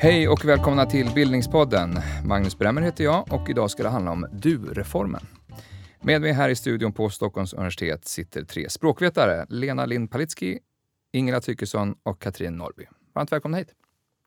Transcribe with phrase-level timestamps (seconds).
[0.00, 1.98] Hej och välkomna till Bildningspodden.
[2.24, 5.26] Magnus Bremmer heter jag och idag ska det handla om DU-reformen.
[6.00, 9.46] Med mig här i studion på Stockholms universitet sitter tre språkvetare.
[9.48, 10.58] Lena Lind Palitski,
[11.12, 12.86] Ingela Tykesson och Katrin Norby.
[13.14, 13.74] Varmt välkomna hit.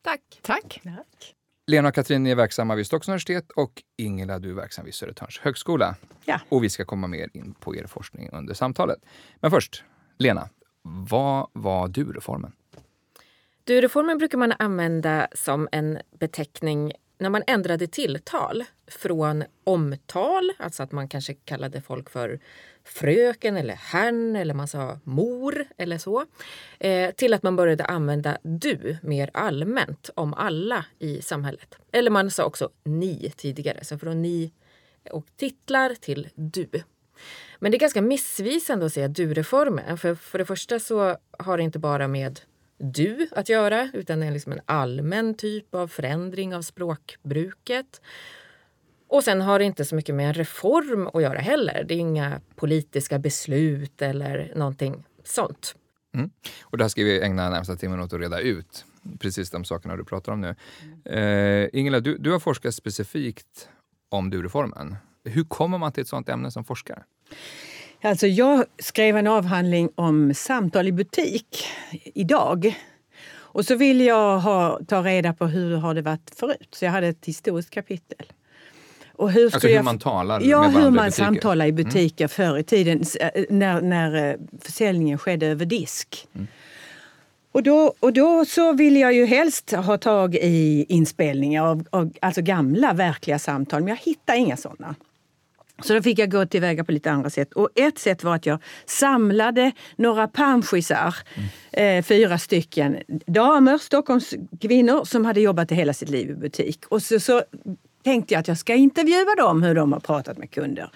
[0.04, 0.20] Tack.
[0.42, 0.80] Tack.
[0.84, 1.34] Tack.
[1.66, 5.38] Lena och Katrin är verksamma vid Stockholms universitet och Ingela, du är verksam vid Södertörns
[5.38, 5.94] högskola.
[6.24, 6.40] Ja.
[6.48, 8.98] Och vi ska komma mer in på er forskning under samtalet.
[9.40, 9.84] Men först,
[10.18, 10.48] Lena,
[10.82, 12.52] vad var DU-reformen?
[13.64, 20.92] Du-reformen brukar man använda som en beteckning när man ändrade tilltal från omtal, alltså att
[20.92, 22.40] man kanske kallade folk för
[22.84, 26.24] fröken eller herrn eller man sa mor eller så,
[26.78, 31.74] eh, till att man började använda du mer allmänt om alla i samhället.
[31.92, 34.52] Eller man sa också ni tidigare, så från ni
[35.10, 36.68] och titlar till du.
[37.58, 41.62] Men det är ganska missvisande att säga du-reformen, för för det första så har det
[41.62, 42.40] inte bara med
[42.82, 48.00] du att göra utan det är liksom en allmän typ av förändring av språkbruket.
[49.08, 51.84] Och sen har det inte så mycket med en reform att göra heller.
[51.88, 55.74] Det är inga politiska beslut eller någonting sånt.
[56.14, 56.30] Mm.
[56.62, 58.84] Och det här ska vi ägna närmsta timmen åt att reda ut.
[59.18, 60.54] Precis de sakerna du pratar om nu.
[61.04, 63.68] Eh, Ingela, du, du har forskat specifikt
[64.08, 64.96] om du-reformen.
[65.24, 67.02] Hur kommer man till ett sådant ämne som forskare?
[68.02, 71.64] Alltså jag skrev en avhandling om samtal i butik
[72.14, 72.74] idag.
[73.34, 76.68] Och så ville jag ha, ta reda på hur har det varit förut.
[76.70, 78.26] Så jag hade ett historiskt kapitel.
[79.12, 81.24] Och hur alltså hur jag, man talar Ja, med hur man butiker.
[81.24, 81.84] samtalar i Mm.
[81.84, 82.28] butiker mm.
[82.28, 83.04] förr i tiden
[83.48, 86.26] när, när försäljningen skedde över disk.
[86.34, 86.46] Mm.
[87.52, 92.12] Och då, och då så ville jag ju helst ha tag i inspelningar av, av
[92.20, 94.94] alltså gamla verkliga samtal, men jag hittade inga sådana.
[95.82, 97.52] Så då fick jag gå tillväga på lite andra sätt.
[97.52, 101.98] Och ett sätt var att jag samlade några panschisar, mm.
[101.98, 106.84] eh, fyra stycken damer, Stockholms kvinnor som hade jobbat hela sitt liv i butik.
[106.88, 107.42] Och så, så
[108.04, 110.90] tänkte jag att jag ska intervjua dem hur de har pratat med kunder.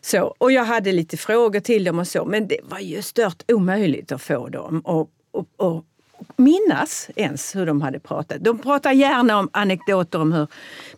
[0.00, 3.42] Så, och jag hade lite frågor till dem och så, men det var ju stört
[3.52, 5.84] omöjligt att få dem och, och, och
[6.36, 8.38] minnas ens hur de hade pratat.
[8.40, 10.46] De pratar gärna om anekdoter om hur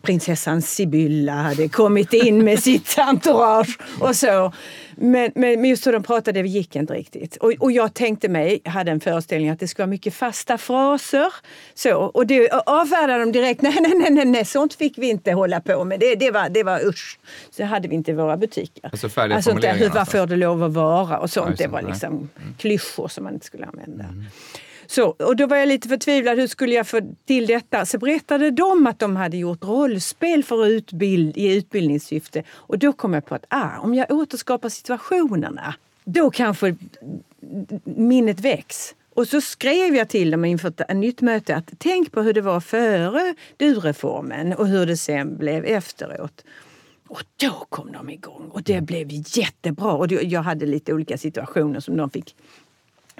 [0.02, 4.52] prinsessan Sibylla hade kommit in med sitt entourage och så.
[4.96, 7.36] Men, men just hur de pratade gick inte riktigt.
[7.36, 11.26] Och, och jag tänkte mig, hade en föreställning att det skulle vara mycket fasta fraser.
[11.74, 13.62] Så, och det avfärdade de direkt.
[13.62, 16.00] Nej, nej, nej, nej, nej, sånt fick vi inte hålla på med.
[16.00, 17.18] Det, det, var, det var usch.
[17.50, 18.90] Så hade vi inte i våra butiker.
[18.92, 19.78] Alltså färdiga alltså, formuleringar?
[19.86, 21.18] Hur, vad får det lov att vara?
[21.18, 21.60] Och sånt.
[21.60, 21.90] Ja, det var nej.
[21.90, 22.54] liksom Mm.
[22.58, 24.04] klyschor som man inte skulle använda.
[24.90, 27.86] Så, och då var jag lite förtvivlad, hur skulle jag få till detta?
[27.86, 32.42] Så berättade de att de hade gjort rollspel för utbild, i utbildningssyfte.
[32.50, 35.74] Och då kom jag på att ah, om jag återskapar situationerna,
[36.04, 36.76] då kanske
[37.84, 38.94] minnet väcks.
[39.14, 42.40] Och så skrev jag till dem inför ett nytt möte att tänk på hur det
[42.40, 46.44] var före du-reformen och hur det sen blev efteråt.
[47.08, 49.92] Och då kom de igång och det blev jättebra.
[49.92, 52.34] Och jag hade lite olika situationer som de fick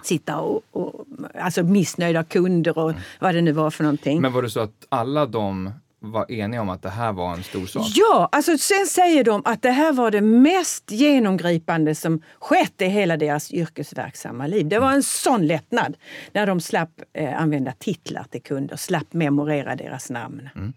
[0.06, 4.20] sitta och, och alltså missnöjda kunder och vad det nu var för någonting.
[4.20, 7.42] Men var det så att alla de var eniga om att det här var en
[7.42, 7.86] stor sak?
[7.94, 12.84] Ja, alltså sen säger de att det här var det mest genomgripande som skett i
[12.84, 14.68] hela deras yrkesverksamma liv.
[14.68, 15.96] Det var en sån lättnad
[16.32, 20.48] när de slapp eh, använda titlar till kunder, slapp memorera deras namn.
[20.56, 20.72] Mm.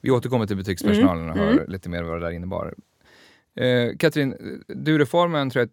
[0.00, 2.74] Vi återkommer till butikspersonalen och hör lite mer vad det där innebar.
[3.56, 4.34] Eh, Katrin,
[4.68, 5.70] du-reformen tror jag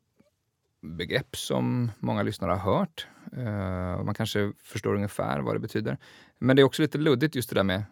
[0.82, 3.08] begrepp som många lyssnare har hört.
[3.38, 5.98] Eh, man kanske förstår ungefär vad det betyder.
[6.40, 7.84] Men det är också lite luddigt just det där med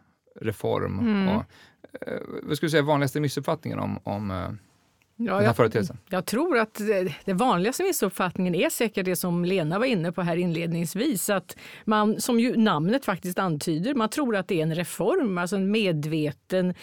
[0.42, 1.00] reform.
[1.00, 1.28] Mm.
[1.28, 1.44] Och,
[2.08, 4.50] eh, vad skulle du säga vanligaste missuppfattningen om, om eh,
[5.20, 5.98] Ja, den här jag, företeelsen?
[6.10, 10.22] jag tror att det, det vanligaste missuppfattningen är säkert det som Lena var inne på
[10.22, 11.30] här inledningsvis.
[11.30, 15.56] Att man, som ju namnet faktiskt antyder, man tror att det är en reform, alltså
[15.56, 16.74] en medveten,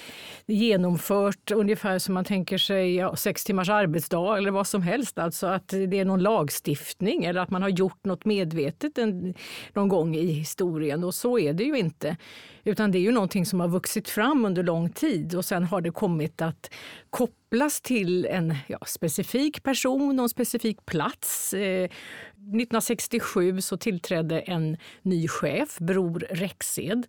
[0.47, 5.19] genomfört ungefär som man tänker sig ja, sex timmars arbetsdag eller vad som helst.
[5.19, 9.35] Alltså att det är någon lagstiftning eller att man har gjort något medvetet en,
[9.73, 11.05] någon gång i historien.
[11.05, 12.17] Och så är det ju inte.
[12.65, 15.81] Utan det är ju någonting som har vuxit fram under lång tid och sen har
[15.81, 16.71] det kommit att
[17.11, 21.55] kopplas till en ja, specifik person och en specifik plats.
[21.55, 27.07] Eh, 1967 så tillträdde en ny chef, Bror Rexed,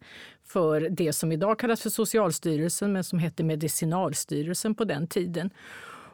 [0.48, 5.50] för det som idag kallas för Socialstyrelsen men som hette Medicinalstyrelsen på den tiden.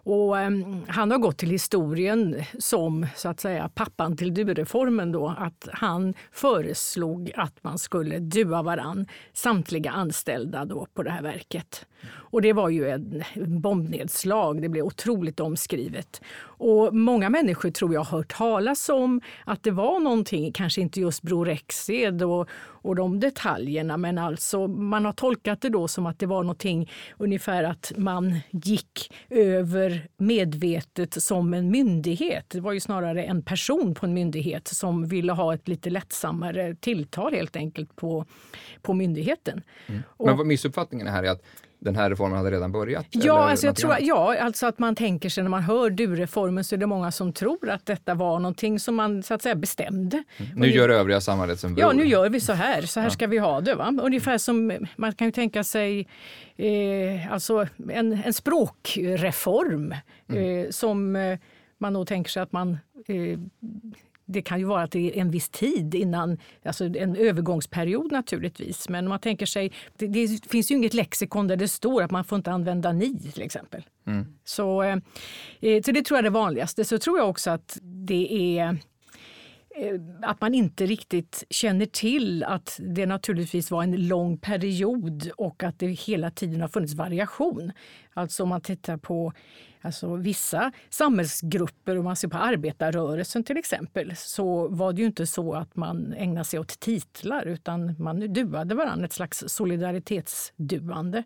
[0.04, 5.12] Och, um, han har gått till historien som så att säga pappan till du-reformen.
[5.12, 11.22] Då, att han föreslog att man skulle dua varann, samtliga anställda då på det här
[11.22, 11.86] verket.
[12.08, 14.62] Och det var ju en bombnedslag.
[14.62, 16.22] Det blev otroligt omskrivet.
[16.44, 21.02] Och många människor tror jag har hört talas om att det var någonting, kanske inte
[21.02, 26.06] just Bror Rexed och, och de detaljerna, men alltså man har tolkat det då som
[26.06, 32.46] att det var någonting ungefär att man gick över medvetet som en myndighet.
[32.50, 36.76] Det var ju snarare en person på en myndighet som ville ha ett lite lättsammare
[36.76, 38.26] tilltal helt enkelt på,
[38.82, 39.62] på myndigheten.
[39.88, 40.02] Mm.
[40.20, 41.44] Men vad missuppfattningen här är att
[41.82, 43.06] den här reformen hade redan börjat?
[43.10, 46.76] Ja, alltså jag tror, ja alltså att man tänker sig när man hör du-reformen så
[46.76, 50.24] är det många som tror att detta var någonting som man så att säga bestämde.
[50.38, 50.52] Mm.
[50.56, 52.82] Nu gör övriga samhället som Ja, nu gör vi så här.
[52.82, 53.12] Så här ja.
[53.12, 53.76] ska vi ha det.
[53.76, 53.94] Va?
[54.02, 56.08] Ungefär som man kan ju tänka sig
[56.58, 59.96] eh, alltså en, en språkreform
[60.30, 60.66] mm.
[60.66, 61.40] eh, som eh,
[61.78, 62.78] man nog tänker sig att man
[63.08, 63.40] eh,
[64.32, 68.90] det kan ju vara att det är en viss tid innan, alltså en övergångsperiod naturligtvis.
[68.90, 72.12] Men om man tänker sig, det, det finns ju inget lexikon där det står att
[72.12, 73.84] man får inte använda ni till exempel.
[74.08, 74.26] Mm.
[74.44, 74.98] Så, eh,
[75.62, 76.86] eh så det tror jag är det vanligaste.
[76.86, 78.78] Så tror jag också att det är
[79.76, 85.64] Eh, att man inte riktigt känner till att det naturligtvis var en lång period och
[85.64, 87.72] att det hela tiden har funnits variation.
[88.14, 89.34] Alltså om man tittar på
[89.84, 95.28] Alltså vissa samhällsgrupper, om man ser på arbetarrörelsen till exempel, så var det ju inte
[95.28, 101.24] så att man ägnade sig åt titlar utan man duade varandra, ett slags solidaritetsduande.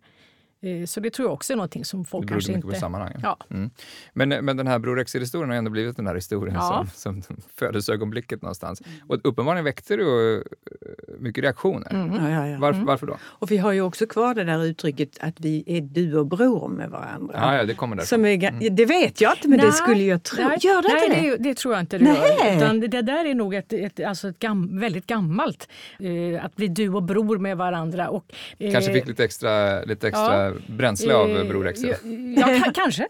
[0.66, 2.68] Eh, så det tror jag också är någonting som folk kanske inte...
[2.68, 3.20] på sammanhanget.
[3.24, 3.38] Ja.
[3.50, 3.70] Mm.
[4.14, 6.88] Men, men den här Bror Rexed-historien har ändå blivit den här historien ja.
[6.94, 8.82] som, som födelseögonblicket någonstans.
[8.82, 9.10] Mm.
[9.10, 10.42] Och uppenbarligen väckte du eh,
[11.20, 11.94] mycket reaktioner.
[11.94, 12.16] Mm.
[12.16, 12.58] Ja, ja, ja.
[12.60, 12.86] Varför, mm.
[12.86, 13.18] varför, då?
[13.22, 16.70] Och vi har ju också kvar det där uttrycket att vi är du och bror
[16.70, 17.36] med varandra.
[17.38, 18.08] Ja, ja det kommer därifrån.
[18.08, 18.76] Som är, mm.
[18.76, 20.48] Det vet jag inte, men nej, det skulle jag tro.
[20.48, 21.38] Nej, gör det nej, inte det?
[21.38, 21.50] det?
[21.50, 22.58] Det tror jag inte det gör.
[22.58, 25.70] Utan det där är nog ett, ett, alltså ett gam, väldigt gammalt,
[26.00, 28.10] eh, att bli du och bror med varandra.
[28.10, 28.26] Och,
[28.60, 31.98] eh, Kanske fick lite extra, lite extra bränsle av av Bror Rexed?
[32.38, 33.08] Ja, kanske.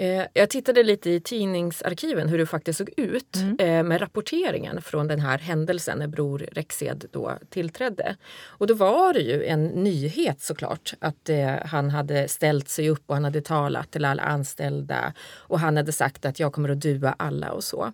[0.00, 3.56] Eh, jag tittade lite i tidningsarkiven hur det faktiskt såg ut mm.
[3.60, 8.16] Eh, med rapporteringen från den här händelsen när Bror Rexed då tillträdde.
[8.44, 13.02] Och då var det ju en nyhet såklart att eh, han hade ställt sig upp
[13.06, 16.80] och han hade talat till alla anställda och han hade sagt att jag kommer att
[16.80, 17.92] dua alla och så.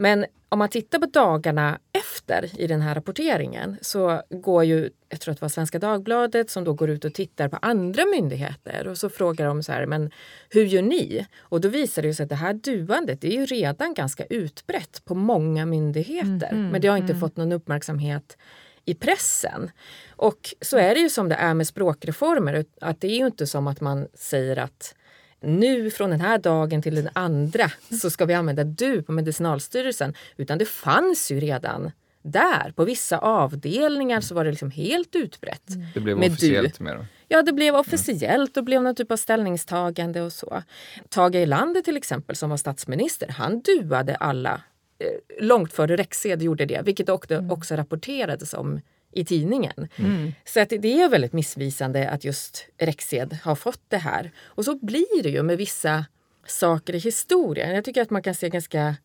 [0.00, 5.20] Men om man tittar på dagarna efter i den här rapporteringen så går ju, jag
[5.20, 8.88] tror att det var Svenska Dagbladet som då går ut och tittar på andra myndigheter
[8.88, 10.10] och så frågar de så här, men
[10.50, 11.26] hur gör ni?
[11.38, 15.14] Och då visar det sig att det här duandet är ju redan ganska utbrett på
[15.14, 17.20] många myndigheter, mm, men det har inte mm.
[17.20, 18.36] fått någon uppmärksamhet
[18.84, 19.70] i pressen.
[20.10, 23.46] Och så är det ju som det är med språkreformer, att det är ju inte
[23.46, 24.94] som att man säger att
[25.40, 27.70] nu från den här dagen till den andra
[28.00, 30.14] så ska vi använda du på Medicinalstyrelsen.
[30.36, 31.90] Utan det fanns ju redan
[32.22, 32.72] där.
[32.76, 35.70] På vissa avdelningar så var det liksom helt utbrett.
[35.70, 35.86] Mm.
[35.94, 36.84] Det blev med officiellt du.
[36.84, 37.06] med dem.
[37.28, 40.62] Ja, det blev officiellt och blev någon typ av ställningstagande och så.
[41.08, 44.62] Tage Erlander till exempel som var statsminister, han duade alla
[44.98, 47.50] eh, långt före Rexed gjorde det, vilket också, mm.
[47.50, 48.80] också rapporterades om
[49.18, 49.88] i tidningen.
[49.96, 50.32] Mm.
[50.44, 54.30] Så att det är väldigt missvisande att just Rexed har fått det här.
[54.44, 56.04] Och så blir det ju med vissa
[56.46, 57.74] saker i historien.
[57.74, 58.96] Jag tycker att man kan se ganska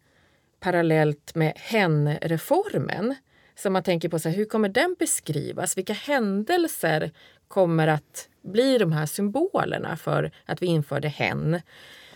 [0.60, 3.15] parallellt med hen-reformen.
[3.56, 5.77] Så man tänker på så här, hur kommer den beskrivas?
[5.77, 7.12] Vilka händelser
[7.48, 11.62] kommer att bli de här symbolerna för att vi införde hen?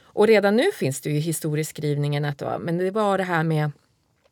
[0.01, 3.71] Och redan nu finns det ju i historieskrivningen att men det var det här med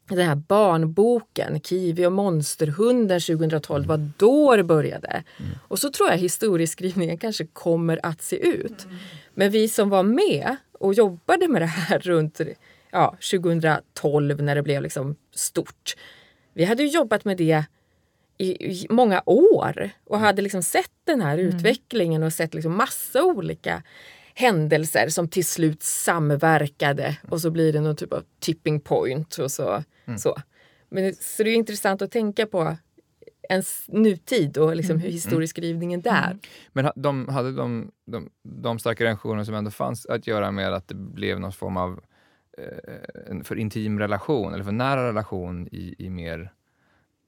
[0.07, 5.07] den här barnboken, Kiwi och monsterhunden 2012, var då det började.
[5.07, 5.51] Mm.
[5.67, 8.85] Och så tror jag historieskrivningen kanske kommer att se ut.
[8.85, 8.97] Mm.
[9.33, 12.41] Men vi som var med och jobbade med det här runt
[12.91, 15.95] ja, 2012 när det blev liksom stort.
[16.53, 17.63] Vi hade jobbat med det
[18.37, 21.47] i, i många år och hade liksom sett den här mm.
[21.47, 23.83] utvecklingen och sett liksom massa olika
[24.35, 29.37] händelser som till slut samverkade och så blir det någon typ av tipping point.
[29.37, 29.83] och så.
[30.05, 30.17] Mm.
[30.17, 30.35] så.
[30.89, 32.77] Men, så det är intressant att tänka på
[33.49, 35.13] ens nutid och liksom hur mm.
[35.13, 36.13] historieskrivningen mm.
[36.13, 36.37] där.
[36.73, 40.87] Men de, hade de, de, de starka reaktioner som ändå fanns att göra med att
[40.87, 42.01] det blev någon form av
[42.57, 46.51] eh, en för intim relation eller för nära relation i, i mer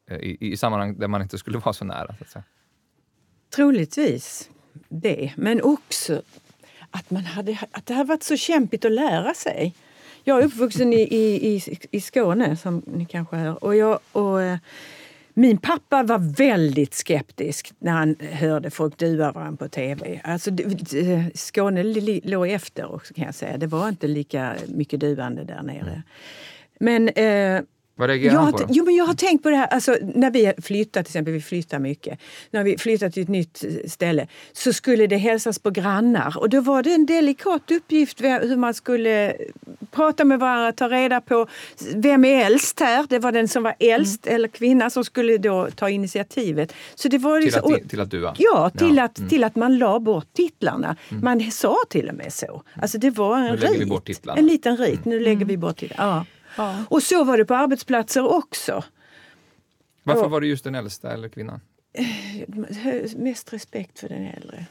[0.09, 2.15] eh, i, i sammanhang där man inte skulle vara så nära?
[2.17, 2.43] Så att säga.
[3.55, 4.49] Troligtvis
[4.89, 6.21] det, men också
[6.91, 9.73] att, man hade, att det har varit så kämpigt att lära sig.
[10.23, 13.63] Jag är uppvuxen i, i, i, Skåne, som ni kanske hör.
[13.63, 14.57] Och jag, och, eh,
[15.39, 20.21] Min pappa var väldigt skeptisk när han hörde folk dua varandra på tv.
[20.23, 20.51] Alltså,
[21.33, 21.83] Skåne
[22.23, 23.57] låg efter också kan jag säga.
[23.57, 26.03] Det var inte lika mycket duande där nere.
[26.79, 27.61] Men eh,
[27.97, 28.57] vad reagerar jag han på?
[28.57, 28.65] Då?
[28.69, 31.41] Jo, men jag har tänkt på det här, alltså, när vi flyttar till exempel, vi
[31.41, 32.19] flyttar mycket.
[32.51, 36.61] När vi flyttar till ett nytt ställe så skulle det hälsas på grannar och då
[36.61, 39.35] var det en delikat uppgift hur man skulle
[39.91, 41.47] prata med varandra, ta reda på
[41.95, 43.05] vem är äldst här?
[43.09, 44.35] Det var den som var äldst mm.
[44.35, 46.73] eller kvinna som skulle då ta initiativet.
[46.95, 48.35] Så det var liksom, till, att, till att dua?
[48.37, 49.03] Ja, till, ja.
[49.03, 49.29] Att, mm.
[49.29, 50.95] till att man la bort titlarna.
[51.09, 51.23] Mm.
[51.23, 52.63] Man sa till och med så.
[52.81, 54.19] Alltså det var en nu rit.
[54.35, 56.25] En liten rit, nu lägger vi bort titlarna.
[56.27, 56.36] Ja.
[56.57, 56.83] Ja.
[56.89, 58.83] Och så var det på arbetsplatser också.
[60.03, 61.61] Varför var det just den äldsta eller kvinnan?
[63.15, 64.65] Mest respekt för den äldre.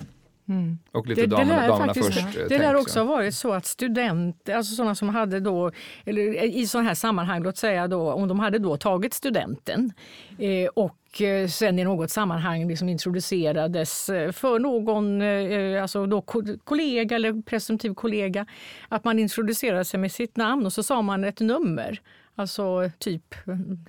[0.49, 0.79] Mm.
[0.93, 2.49] Och lite det, damerna, det damerna faktiskt, först.
[2.49, 5.71] Det lär också ha varit så att studenter, alltså sådana som hade då,
[6.05, 9.93] eller i sådana här sammanhang, låt säga då, om de hade då tagit studenten
[10.38, 16.21] eh, och eh, sen i något sammanhang liksom introducerades eh, för någon eh, alltså då
[16.65, 18.47] kollega eller presumtiv kollega,
[18.88, 22.00] att man introducerade sig med sitt namn och så sa man ett nummer.
[22.38, 23.35] Alltså typ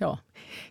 [0.00, 0.18] ja,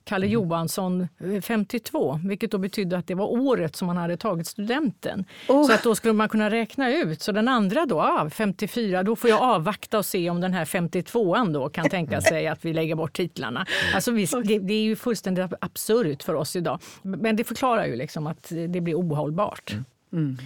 [0.03, 0.34] Kalle mm.
[0.34, 1.07] Johansson
[1.41, 5.25] 52, eh, vilket då betydde att det var året som man hade tagit studenten.
[5.48, 5.67] Oh.
[5.67, 7.22] Så att då skulle man kunna räkna ut.
[7.22, 10.65] Så den andra då, ah, 54, då får jag avvakta och se om den här
[10.65, 13.65] 52an då kan tänka sig att vi lägger bort titlarna.
[13.96, 16.79] Alltså vi, det, det, är ju fullständigt absurt för oss idag.
[17.01, 19.72] Men det förklarar ju liksom att det blir ohållbart.
[19.72, 19.86] Mm.
[20.12, 20.38] Mm.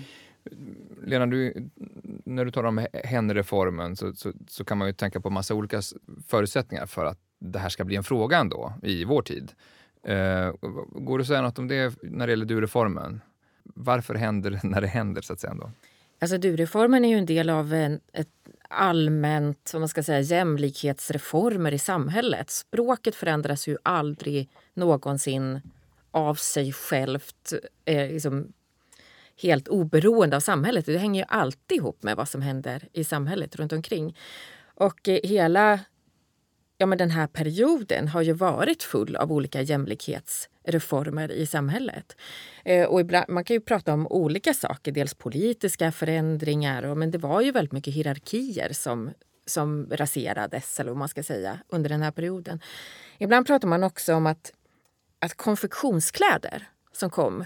[1.06, 1.70] Lena, du,
[2.36, 5.82] när du talar om hen-reformen så, så, så, kan man ju tänka på massa olika
[6.28, 9.52] förutsättningar för att det här ska bli en fråga ändå i vår tid.
[10.04, 10.54] Eh,
[10.90, 13.22] går det att säga något om det när det gäller du-reformen?
[13.64, 15.22] Varför händer det när det händer?
[15.22, 15.72] så att säga ändå?
[16.20, 18.28] Alltså du-reformen är ju en del av en, ett
[18.70, 22.50] allmänt vad man ska säga, jämlikhetsreformer i samhället.
[22.50, 25.62] Språket förändras ju aldrig någonsin
[26.12, 27.54] av sig självt
[27.86, 28.54] eh, liksom
[29.42, 30.86] helt oberoende av samhället.
[30.86, 34.18] Det hänger ju alltid ihop med vad som händer i samhället runt omkring.
[34.76, 35.80] Och eh, hela
[36.82, 42.16] ja, men den här perioden har ju varit full av olika jämlikhetsreformer i samhället.
[42.66, 47.12] Eh, och ibland, man kan ju prata om olika saker, dels politiska förändringar, och, men
[47.12, 49.12] det var ju väldigt mycket hierarkier som,
[49.46, 52.60] som raserades, eller vad man ska säga, under den här perioden.
[53.18, 54.54] Ibland pratar man också om att,
[55.20, 57.46] att konfektionskläder som kom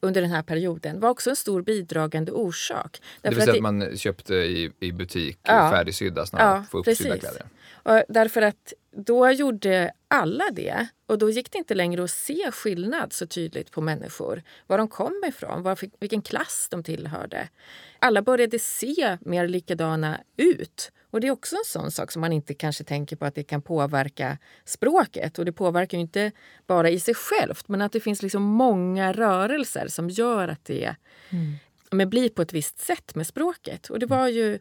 [0.00, 3.02] under den här perioden var också en stor bidragande orsak.
[3.22, 7.18] Det vill säga att, man köpte i, i butik ja, färdigsydda snarare ja, få uppsydda
[7.18, 7.42] kläder?
[7.82, 8.72] Och därför att
[9.04, 13.70] då gjorde alla det och då gick det inte längre att se skillnad så tydligt
[13.70, 14.42] på människor.
[14.66, 17.48] Var de kom ifrån, var, vilken klass de tillhörde.
[17.98, 20.92] Alla började se mer likadana ut.
[21.10, 23.42] Och Det är också en sån sak som man inte kanske tänker på att det
[23.42, 25.38] kan påverka språket.
[25.38, 26.32] Och Det påverkar inte
[26.66, 30.94] bara i sig självt men att det finns liksom många rörelser som gör att det
[31.90, 32.10] mm.
[32.10, 33.90] blir på ett visst sätt med språket.
[33.90, 34.58] Och det var ju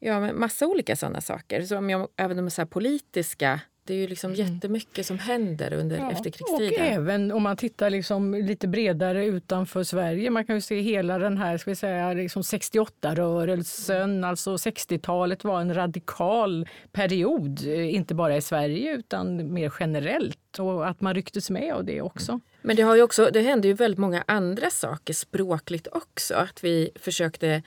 [0.00, 1.62] Ja, massa olika sådana saker.
[1.62, 4.54] Som jag, även de så politiska det är ju liksom mm.
[4.54, 6.68] jättemycket som händer under ja, efterkrigstiden.
[6.68, 10.30] Och även om man tittar liksom lite bredare utanför Sverige.
[10.30, 14.24] Man kan ju se hela den här ska vi säga, liksom 68-rörelsen.
[14.24, 20.58] Alltså 60-talet var en radikal period, inte bara i Sverige utan mer generellt.
[20.58, 22.40] Och att man rycktes med av det också.
[22.62, 26.34] Men det, har ju också, det hände ju väldigt många andra saker språkligt också.
[26.34, 27.62] Att vi försökte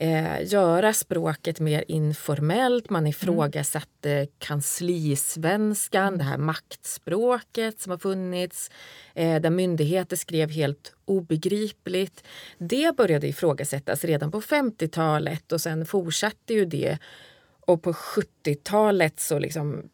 [0.00, 2.90] eh, göra språket mer informellt.
[2.90, 4.26] Man ifrågasatte mm.
[4.38, 6.18] kanslisvenskan, mm.
[6.18, 8.70] det här maktspråket som har funnits
[9.14, 12.24] eh, där myndigheter skrev helt obegripligt.
[12.58, 16.98] Det började ifrågasättas redan på 50-talet och sen fortsatte ju det
[17.60, 19.90] och på 70-talet så liksom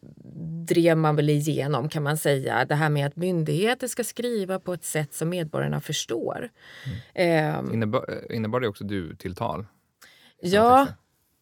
[0.67, 4.73] drev man väl igenom kan man säga det här med att myndigheter ska skriva på
[4.73, 6.49] ett sätt som medborgarna förstår.
[7.13, 7.65] Mm.
[7.65, 9.65] Eh, innebar, innebar det också du-tilltal?
[10.41, 10.87] Ja,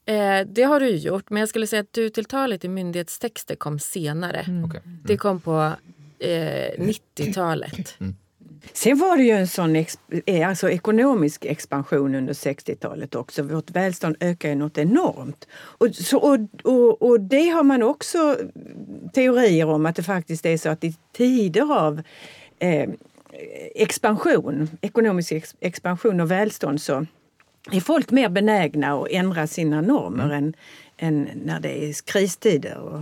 [0.05, 1.29] eh, det har du gjort.
[1.29, 4.39] Men jag skulle säga att du-tilltalet i myndighetstexter kom senare.
[4.39, 4.63] Mm.
[4.63, 4.81] Okay.
[4.85, 4.99] Mm.
[5.03, 5.73] Det kom på
[6.19, 7.95] eh, 90-talet.
[7.99, 8.15] Mm.
[8.73, 13.43] Sen var det ju en sån ex, eh, alltså ekonomisk expansion under 60-talet också.
[13.43, 15.47] Vårt välstånd ökade ju något enormt.
[15.53, 18.37] Och, så, och, och, och, det har man också
[19.13, 22.01] teorier om att det faktiskt är så att i tider av
[22.59, 22.89] eh,
[23.75, 27.05] expansion, ekonomisk ex, expansion och välstånd så
[27.71, 30.37] är folk mer benägna att ändra sina normer mm.
[30.37, 30.53] än,
[30.97, 32.77] än när det är kristider.
[32.77, 33.01] Och,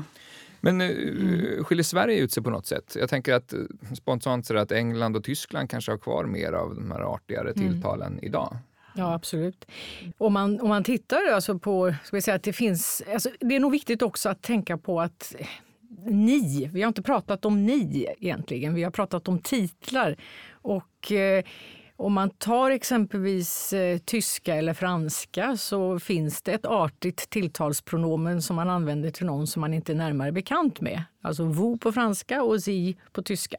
[0.61, 1.63] men mm.
[1.63, 2.95] skiljer Sverige ut sig på något sätt?
[2.99, 3.59] Jag tänker att eh,
[3.95, 7.71] spontant så att England och Tyskland kanske har kvar mer av de här artigare mm.
[7.71, 8.23] tilltalen mm.
[8.23, 8.57] idag.
[8.95, 9.65] Ja, absolut.
[10.17, 13.55] Om man, om man tittar alltså på, ska vi säga att det finns, alltså det
[13.55, 15.35] är nog viktigt också att tänka på att
[16.05, 16.69] ni.
[16.73, 20.15] Vi har inte pratat om ni egentligen, vi har pratat om titlar.
[20.51, 21.43] Och eh,
[22.03, 28.55] om man tar exempelvis eh, tyska eller franska så finns det ett artigt tilltalspronomen som
[28.55, 31.03] man använder till någon som man inte är närmare bekant med.
[31.21, 33.57] Alltså vous på franska och sie på tyska.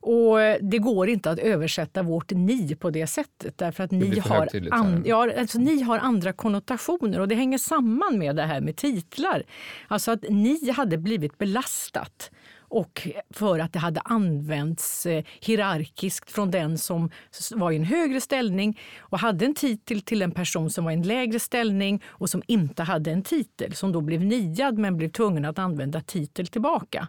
[0.00, 4.48] Och det går inte att översätta vårt ni på det sättet därför att ni har,
[4.70, 8.76] an, ja, alltså ni har andra konnotationer och det hänger samman med det här med
[8.76, 9.42] titlar.
[9.88, 12.30] Alltså att ni hade blivit belastat
[12.72, 17.10] och för att det hade använts eh, hierarkiskt från den som
[17.50, 20.94] var i en högre ställning och hade en titel till en person som var i
[20.94, 25.08] en lägre ställning och som inte hade en titel, som då blev niad men blev
[25.08, 27.08] tvungen att använda titel tillbaka.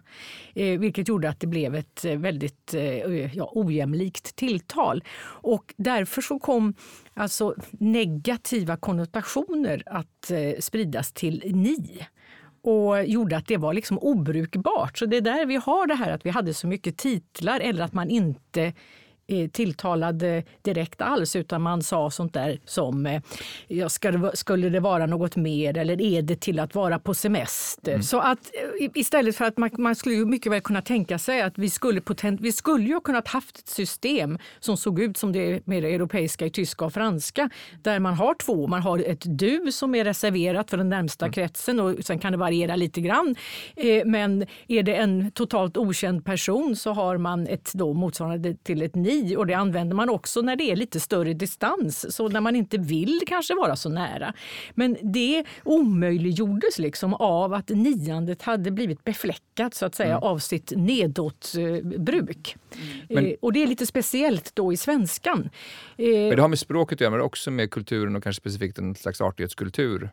[0.54, 5.04] Eh, vilket gjorde att det blev ett eh, väldigt eh, ja, ojämlikt tilltal.
[5.24, 6.74] Och därför så kom
[7.14, 12.06] alltså negativa konnotationer att eh, spridas till ni
[12.64, 14.98] och gjorde att det var liksom obrukbart.
[14.98, 17.84] Så det är där vi har det här att vi hade så mycket titlar eller
[17.84, 18.72] att man inte
[19.26, 23.22] Eh, tilltalade direkt alls utan man sa sånt där som eh,
[23.68, 27.92] ja, ska skulle det vara något mer eller är det till att vara på semester?
[27.92, 28.02] Mm.
[28.02, 28.38] Så att
[28.80, 31.70] eh, istället för att man, man skulle ju mycket väl kunna tänka sig att vi
[31.70, 35.82] skulle, potent, vi skulle ju kunnat haft ett system som såg ut som det med
[35.82, 37.50] det europeiska i tyska och franska
[37.82, 38.66] där man har två.
[38.66, 41.32] Man har ett du som är reserverat för den närmsta mm.
[41.32, 43.36] kretsen och sen kan det variera lite grann.
[44.04, 48.94] men är det en totalt okänd person så har man ett då motsvarande till ett
[48.94, 52.40] ni i och det använder man också när det är lite större distans, så när
[52.40, 54.34] man inte vill kanske vara så nära.
[54.74, 60.22] Men det omöjliggjordes liksom av att niandet hade blivit befläckat så att säga mm.
[60.22, 62.56] av sitt nedåtbruk.
[63.08, 63.26] Mm.
[63.26, 65.50] Eh, och det är lite speciellt då i svenskan.
[65.96, 68.78] Eh, men det har med språket att göra, men också med kulturen och kanske specifikt
[68.78, 70.10] en slags artighetskultur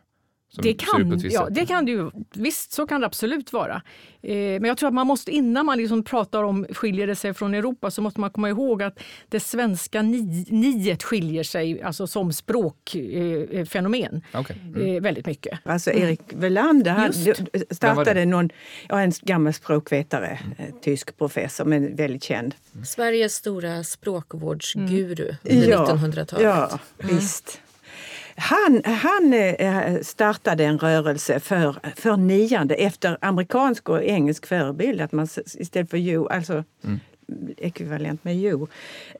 [0.52, 2.10] det kan, ja, det kan det ju.
[2.34, 3.82] Visst, så kan det absolut vara.
[4.22, 7.34] Eh, men jag tror att man måste, innan man liksom pratar om skiljer det sig
[7.34, 12.06] från Europa, så måste man komma ihåg att det svenska ni, niet skiljer sig alltså
[12.06, 14.56] som språkfenomen eh, okay.
[14.66, 14.96] mm.
[14.96, 15.58] eh, väldigt mycket.
[15.64, 17.12] Alltså Erik Welander han
[17.70, 18.50] startade någon,
[18.88, 20.72] ja, en gammal språkvetare, mm.
[20.80, 22.54] tysk professor, men väldigt känd.
[22.74, 22.84] Mm.
[22.84, 25.62] Sveriges stora språkvårdsguru mm.
[25.62, 26.44] under ja, 1900-talet.
[26.44, 27.16] Ja, mm.
[27.16, 27.60] visst.
[28.36, 35.00] Han, han eh, startade en rörelse för, för niande efter amerikansk och engelsk förebild.
[35.00, 37.00] Att man istället för you, alltså mm.
[37.56, 38.66] ekvivalent med you.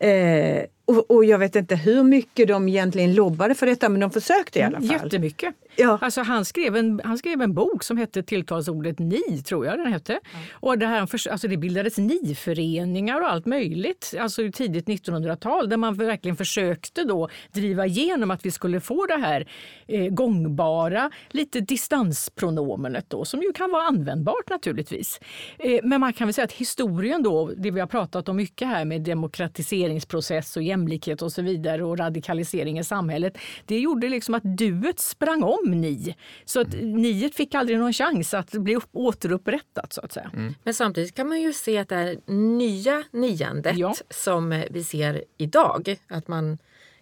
[0.01, 4.11] Eh, och, och, jag vet inte hur mycket de egentligen lobbade för detta men de
[4.11, 4.91] försökte i alla fall.
[4.91, 5.55] Jättemycket.
[5.77, 5.99] Ja.
[6.01, 9.93] Alltså han, skrev en, han skrev en bok som hette tilltalsordet ni, tror jag den
[9.93, 10.13] hette.
[10.13, 10.39] Ja.
[10.53, 15.77] Och det, här, alltså det bildades ni-föreningar och allt möjligt alltså i tidigt 1900-tal där
[15.77, 19.49] man verkligen försökte då driva igenom att vi skulle få det här
[19.89, 25.21] eh, gångbara, lite distanspronomenet då, som ju kan vara användbart naturligtvis.
[25.59, 28.69] Eh, men man kan väl säga att historien då, det vi har pratat om mycket
[28.69, 34.35] här med demokratiseringsprocess och jämlikhet och så vidare och radikalisering i samhället, det gjorde liksom
[34.35, 36.17] att duet sprang om kom ni.
[36.45, 40.31] Så att niet fick aldrig någon chans att bli återupprättat så att säga.
[40.35, 40.55] Mm.
[40.63, 43.95] Men samtidigt kan man ju se att det här nya niandet ja.
[44.11, 46.59] som vi ser idag, att man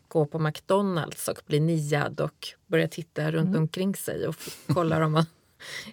[0.08, 3.60] går på McDonalds och blir niad och börjar titta runt mm.
[3.62, 4.36] omkring sig och
[4.74, 5.26] kollar om man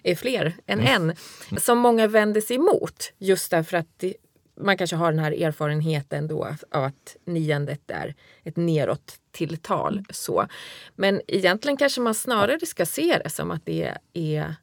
[0.02, 1.10] är fler än mm.
[1.10, 1.16] en.
[1.60, 4.14] Som många vänder sig emot just därför att det,
[4.60, 9.92] man kanske har den här erfarenheten då av att niandet är ett neråt tilltal.
[9.92, 10.04] Mm.
[10.10, 10.46] Så.
[10.96, 14.54] Men egentligen kanske man snarare ska se det som att det är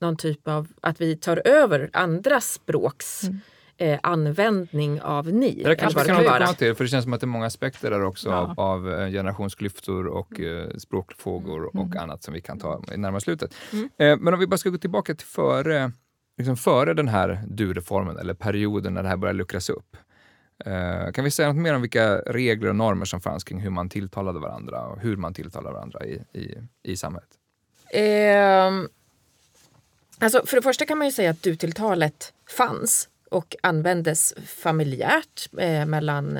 [0.00, 3.40] någon typ av att vi tar över andra språks mm.
[3.76, 5.62] eh, användning av ni.
[5.64, 8.04] Det kanske kan återkomma till, för det känns som att det är många aspekter där
[8.04, 8.36] också ja.
[8.36, 11.98] av, av eh, generationsklyftor och eh, språkfrågor och mm.
[11.98, 13.54] annat som vi kan ta i närmare slutet.
[13.72, 13.90] Mm.
[13.98, 15.92] Eh, men om vi bara ska gå tillbaka till före
[16.38, 19.96] liksom före den här du-reformen eller perioden när det här började luckras upp.
[20.64, 23.70] eh, kan vi säga något mer om vilka regler och normer som fanns kring hur
[23.70, 27.28] man tilltalade varandra och hur man tilltalade varandra i, i, i samhället?
[27.94, 28.88] Uh,
[30.18, 35.86] alltså för det första kan man ju säga att du-tilltalet fanns och användes familjärt eh,
[35.86, 36.38] mellan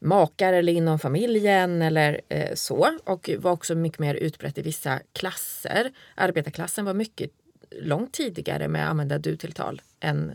[0.00, 5.00] makar eller inom familjen eller eh, så och var också mycket mer utbrett i vissa
[5.12, 5.92] klasser.
[6.14, 7.30] Arbetarklassen var mycket
[7.70, 10.34] långt tidigare med att använda du-tilltal än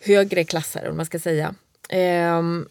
[0.00, 1.54] högre klasser, om man ska säga.
[2.38, 2.68] Um,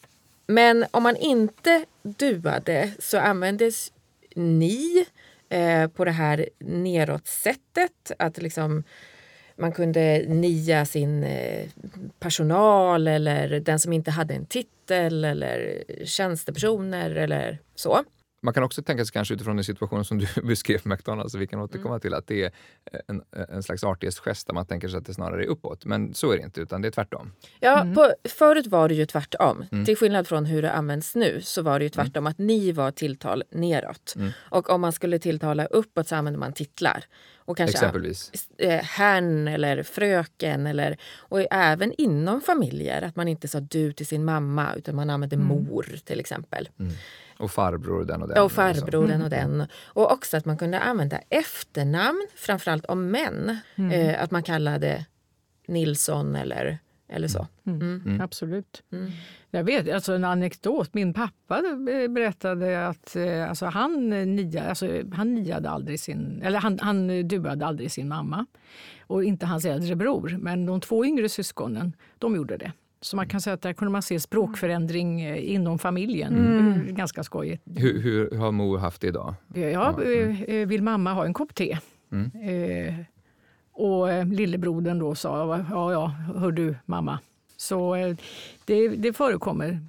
[0.47, 3.91] men om man inte duade så användes
[4.35, 5.05] ni
[5.49, 8.11] eh, på det här neråt-sättet.
[8.19, 8.83] Att liksom
[9.55, 11.69] man kunde nia sin eh,
[12.19, 18.03] personal eller den som inte hade en titel eller tjänstepersoner eller så.
[18.43, 21.59] Man kan också tänka sig kanske utifrån den situationen som du beskrev McDonalds, vi kan
[21.59, 22.51] återkomma till att det är
[23.07, 25.85] en, en slags artighetsgest där man tänker sig att det snarare är uppåt.
[25.85, 27.31] Men så är det inte, utan det är tvärtom.
[27.59, 29.65] Ja, på, förut var det ju tvärtom.
[29.85, 32.91] Till skillnad från hur det används nu så var det ju tvärtom att ni var
[32.91, 34.15] tilltal neråt.
[34.35, 37.03] Och om man skulle tilltala uppåt så använder man titlar.
[37.45, 38.31] Och kanske Exempelvis.
[38.57, 40.67] eh, herrn eller fröken.
[40.67, 45.09] Eller, och även inom familjer, att man inte sa du till sin mamma utan man
[45.09, 46.69] använde mor till exempel.
[47.43, 48.43] Och farbror och den och den.
[48.43, 49.67] Och farbror den och den.
[49.85, 53.57] Och också att man kunde använda efternamn, framförallt om män.
[53.91, 55.05] Eh, att man kallade
[55.67, 57.47] Nilsson eller, eller så.
[57.65, 58.21] Mm.
[58.21, 58.83] Absolut.
[59.51, 60.93] Jag vet, alltså en anekdot.
[60.93, 66.59] Min pappa eh, berättade att eh, alltså han, nia, alltså han niade aldrig sin, eller
[66.59, 68.45] han, han duade aldrig sin mamma.
[69.07, 70.37] Och inte hans äldre bror.
[70.39, 72.71] Men de två yngre syskonen, de gjorde det.
[73.03, 76.33] Så man kan säga att där kunde man se språkförändring eh, inom familjen.
[76.87, 77.63] Är Ganska skojigt.
[77.75, 79.35] Hur, hur har Mo haft det idag?
[79.53, 81.71] Ja, eh, eh, vill mamma ha en kopp te?
[82.43, 82.93] Eh,
[83.71, 87.19] och eh, lillebrodern då sa, ja, ja, hör du mamma.
[87.57, 88.15] Så eh,
[88.65, 89.79] det, det förekommer.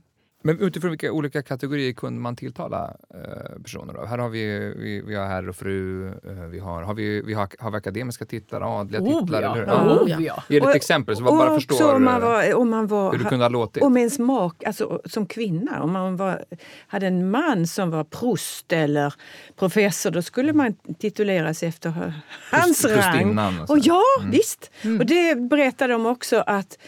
[0.47, 3.95] Men utifrån vilka olika kategorier kunde man tilltala eh, personer?
[3.95, 4.05] Då?
[4.05, 7.35] Här har vi, vi, vi har herr och fru, eh, vi har, har, vi, vi
[7.35, 9.43] har, har vi akademiska titlar, adliga titlar?
[9.43, 9.67] eller hur?
[9.67, 10.01] ja.
[10.03, 10.17] Oh, ja.
[10.17, 10.43] Oh, ja.
[10.49, 13.19] Ge ett Och- exempel så man bara förstår om man var, om man var, hur
[13.19, 13.83] det kunde ha låtit.
[13.83, 16.45] Om ens mak, alltså som kvinna, om man var,
[16.87, 19.15] hade en man som var prost eller
[19.57, 22.13] professor, då skulle man tituleras efter
[22.51, 22.95] hans rang.
[22.95, 24.71] prostinnan och ja, visst.
[25.01, 26.79] Och det berättade de också att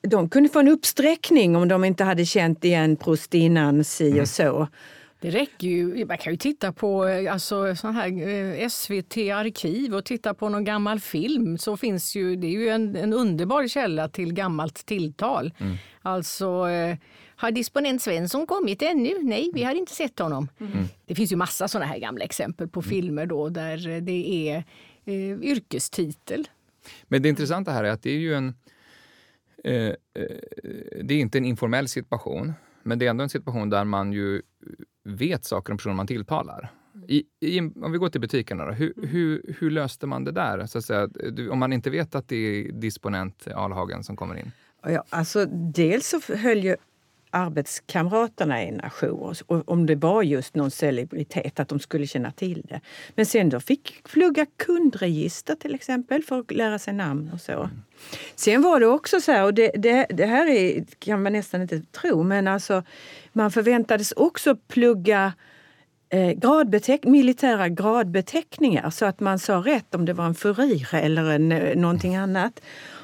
[0.00, 4.68] de kunde få en uppsträckning om de inte hade känt igen prostinnan si och så.
[5.20, 6.06] Det räcker ju.
[6.06, 10.64] Man kan ju titta på eh, alltså, sån här eh, SVT-arkiv och titta på någon
[10.64, 11.58] gammal film.
[11.58, 15.52] Så finns ju, det är ju en, en underbar källa till gammalt tilltal.
[16.02, 16.96] Alltså, eh,
[17.36, 19.12] har disponent Svensson kommit ännu?
[19.22, 20.48] Nej, vi har inte sett honom.
[21.06, 24.64] Det finns ju massa såna här gamla exempel på filmer då där det är
[25.04, 26.48] eh, yrkestitel.
[27.08, 28.54] Men det intressanta här är att det är ju en...
[29.68, 29.94] Eh, eh,
[31.02, 32.52] det är inte en informell situation,
[32.82, 34.42] men det är ändå en situation där man ju
[35.04, 36.72] vet saker om personen man tilltalar.
[37.08, 40.66] I, i, om vi går till butikerna, då, hur, hur, hur löste man det där?
[40.66, 41.08] Så att säga,
[41.50, 44.52] om man inte vet att det är disponent Alhagen som kommer in.
[44.82, 46.76] Ja, alltså, dels så höll ju
[47.30, 52.62] arbetskamraterna en ajour och om det var just någon celebritet, att de skulle känna till
[52.68, 52.80] det.
[53.14, 57.70] Men sen då fick plugga kundregister till exempel för att lära sig namn och så.
[58.36, 61.62] Sen var det också så här, och det, det, det här är, kan man nästan
[61.62, 62.82] inte tro, men alltså
[63.32, 65.32] man förväntades också plugga
[66.10, 71.30] eh, gradbeteck militära gradbeteckningar så att man sa rätt om det var en furir eller
[71.30, 72.60] en, eh, någonting annat.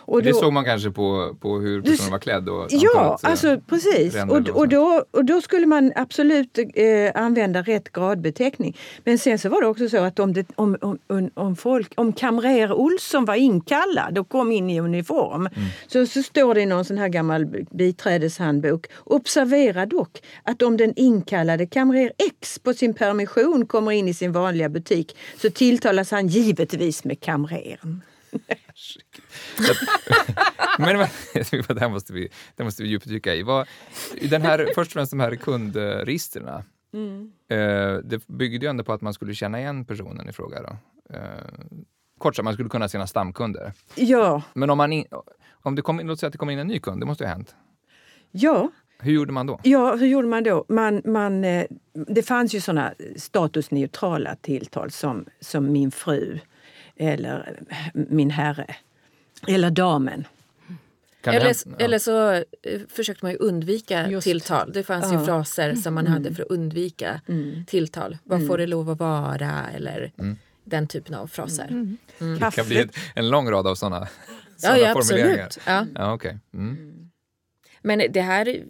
[0.06, 3.30] Och det då- såg man kanske på, på hur personen var klädd och Ja, eh,
[3.30, 4.14] alltså precis.
[4.28, 8.76] Och, och då, och då skulle man absolut eh, använda rätt gradbeteckning.
[9.04, 10.76] Men sen så var det också så att om, det, om,
[11.08, 15.68] om, om, folk, om kamrer Olsson var inkallad och kom in i uniform Mm.
[15.86, 18.86] så, så står det i någon sån här gammal biträdeshandbok.
[19.04, 24.32] Observera dock att om den inkallade kamrer X på sin permission kommer in i sin
[24.32, 28.02] vanliga butik så tilltalas han givetvis med kamrern.
[30.79, 31.09] Men men,
[31.68, 33.42] det här måste vi, det måste vi djupdyka i.
[33.42, 33.66] Vad,
[34.31, 36.49] den här, först och främst de här kundregistren.
[37.49, 40.62] Eh, det byggde ju ändå på att man skulle känna igen personen i fråga.
[40.62, 40.77] Då.
[41.14, 41.20] Eh,
[42.18, 43.73] kort sagt, man skulle kunna sina stamkunder.
[43.94, 45.05] Ja, Men om, man in,
[45.53, 47.29] om det kom, låt säga att det kom in en ny kund, det måste ju
[47.29, 47.55] ha hänt.
[48.31, 48.70] ja.
[48.99, 49.61] Hur gjorde man då?
[49.62, 50.64] Ja, hur gjorde man då?
[50.68, 56.38] Man, man, eh, det fanns ju såna statusneutrala tilltal som, som min fru
[56.96, 57.61] eller
[57.92, 58.74] min herre
[59.48, 60.26] eller damen.
[61.20, 61.72] Kan Eller, ja.
[61.78, 62.42] eller så eh,
[62.88, 64.24] försökte man ju undvika Just.
[64.24, 64.72] tilltal.
[64.72, 67.20] Det fanns ju fraser som man hade för att undvika
[67.66, 68.18] tilltal.
[68.24, 69.70] Vad får det lov att vara?
[69.70, 70.12] Eller
[70.64, 71.96] den typen av fraser.
[72.18, 74.09] det kan bli en lång rad av sådana
[74.62, 75.44] Ja, ja formuleringar.
[75.44, 75.66] absolut.
[75.94, 76.18] Ja.
[76.24, 76.30] Ja.
[76.54, 77.11] Mm.
[77.83, 78.62] Men det här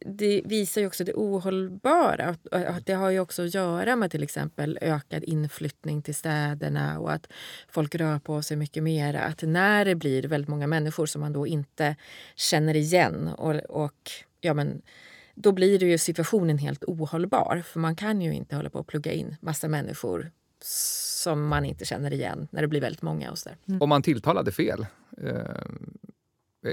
[0.00, 2.36] det visar ju också det ohållbara.
[2.50, 7.12] Att- Det har ju också att göra med till exempel ökad inflyttning till städerna och
[7.12, 7.26] att
[7.68, 9.14] folk rör på sig mycket mer.
[9.14, 11.96] Att när det blir väldigt många människor som man då inte
[12.36, 14.82] känner igen och, och ja, men,
[15.34, 17.62] då blir det ju situationen helt ohållbar.
[17.66, 20.30] För man kan ju inte hålla på att plugga in massa människor
[20.64, 23.30] som man inte känner igen när det blir väldigt många.
[23.30, 23.82] Och så där.
[23.82, 24.86] Om man tilltalade fel,
[25.22, 25.40] eh,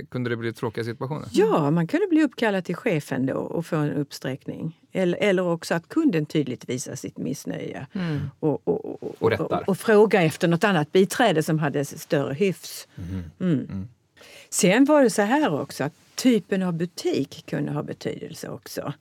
[0.09, 1.27] kunde det bli tråkiga situationer?
[1.31, 4.79] Ja, man kunde bli uppkallad till chefen då och få en uppsträckning.
[4.91, 7.87] Eller, eller också att kunden tydligt visar sitt missnöje
[8.39, 12.87] och, och, och, Och och, och fråga efter något annat biträde som hade större hyfs.
[13.39, 13.87] Mm.
[14.49, 18.93] Sen var det så här också att typen av butik kunde ha betydelse också.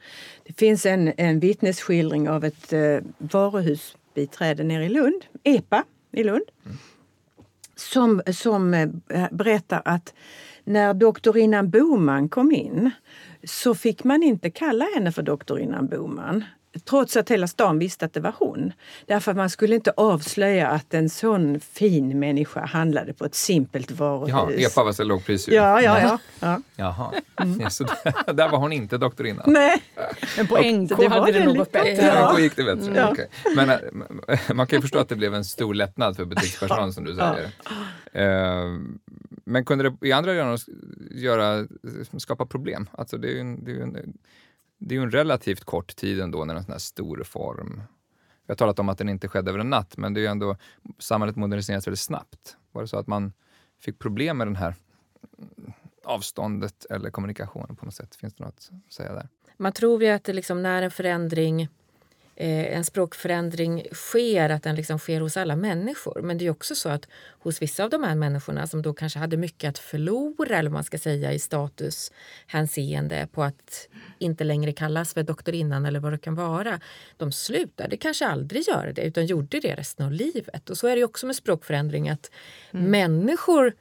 [0.44, 6.44] Det finns en, en vittnesskildring av ett eh, varuhusbiträde nere i Lund, EPA i Lund,
[6.64, 6.76] mm.
[7.76, 8.88] som, som eh,
[9.30, 10.14] berättar att
[10.64, 12.90] när doktorinnan Boman kom in
[13.44, 16.44] så fick man inte kalla henne för doktorinnan Boman.
[16.84, 18.72] Trots att hela stan visste att det var hon.
[19.06, 23.90] Därför att man skulle inte avslöja att en sån fin människa handlade på ett simpelt
[23.90, 24.60] varuhus.
[24.60, 26.18] Ja, EPA var så lågpris Ja, ja, ja.
[26.40, 26.60] ja.
[26.76, 27.60] Jaha, mm.
[27.60, 29.44] ja, så där, där, var hon inte doktorinna.
[29.46, 29.82] Nej.
[30.36, 32.06] Men på NK det hade det nog gått bättre.
[32.06, 32.32] Ja.
[32.32, 32.92] NK gick det bättre.
[32.96, 33.10] Ja.
[33.10, 33.26] Okay.
[33.56, 33.76] Men äh,
[34.54, 37.50] man kan ju förstå att det blev en stor lättnad för butikspersonalen som du säger.
[38.16, 38.80] Uh,
[39.44, 40.58] men kunde det i andra delar
[41.10, 42.88] göra eh, skapa problem?
[42.92, 44.18] Alltså det är ju en, det är en,
[44.78, 47.82] det är en relativt kort tid ändå när en sån här stor reform
[48.46, 50.28] vi har talat om att den inte skedde över en natt, men det är ju
[50.28, 50.56] ändå,
[50.98, 52.56] samhället moderniseras väldigt snabbt.
[52.72, 53.32] Var det så att man
[53.80, 54.74] fick problem med det här
[56.04, 58.16] avståndet eller kommunikationen på något sätt?
[58.16, 59.28] Finns det något att säga där?
[59.56, 61.68] Man tror ju att det liksom, när en förändring
[62.36, 66.22] en språkförändring sker, att den liksom sker hos alla människor.
[66.22, 69.18] Men det är också så att hos vissa av de här människorna som då kanske
[69.18, 75.14] hade mycket att förlora eller man ska säga i statushänseende på att inte längre kallas
[75.14, 76.80] för doktorinnan eller vad det kan vara.
[77.16, 80.70] De slutade kanske aldrig göra det utan gjorde det resten av livet.
[80.70, 82.30] Och så är det också med språkförändring att
[82.72, 82.90] mm.
[82.90, 83.72] människor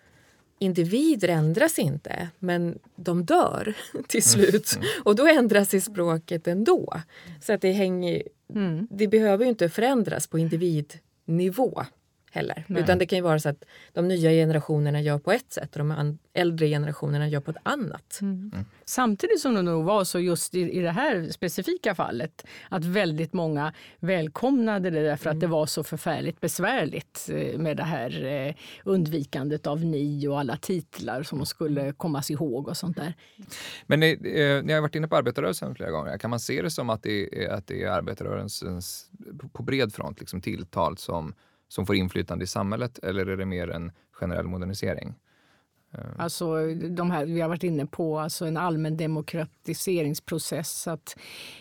[0.64, 3.74] individer ändras inte, men de dör
[4.08, 4.76] till slut.
[4.76, 4.88] Mm.
[5.04, 7.02] Och då ändras sig språket ändå.
[7.42, 8.24] Så att det, hänger,
[8.56, 8.88] mm.
[8.92, 11.84] det behöver ju inte förändras på individnivå
[12.34, 12.66] heller.
[12.68, 12.84] Nej.
[12.84, 15.80] Utan det kan ju vara så att de nya generationerna gör på ett sätt och
[15.80, 18.20] de äldre generationerna gör på ett annat.
[18.22, 18.52] Mm.
[18.54, 18.66] Mm.
[18.86, 23.34] Samtidigt som det nog var så just i, i det här specifika fallet att väldigt
[23.34, 25.38] många välkomnade det därför mm.
[25.38, 30.40] att det var så förfärligt besvärligt eh, med det här eh, undvikandet av ni och
[30.40, 33.14] alla titlar som skulle kommas ihåg och sånt där.
[33.86, 36.18] Men ni, eh, ni har varit inne på arbetarrörelsen flera gånger.
[36.18, 39.10] Kan man se det som att det är, att det är arbetarrörelsens
[39.54, 41.34] på bred front liksom tilltal som
[41.74, 45.16] som får inflytande i samhället eller är det mer en generell modernisering?
[46.18, 50.88] Alltså, de här, vi har varit inne på alltså en allmän demokratiseringsprocess.
[50.88, 51.18] Att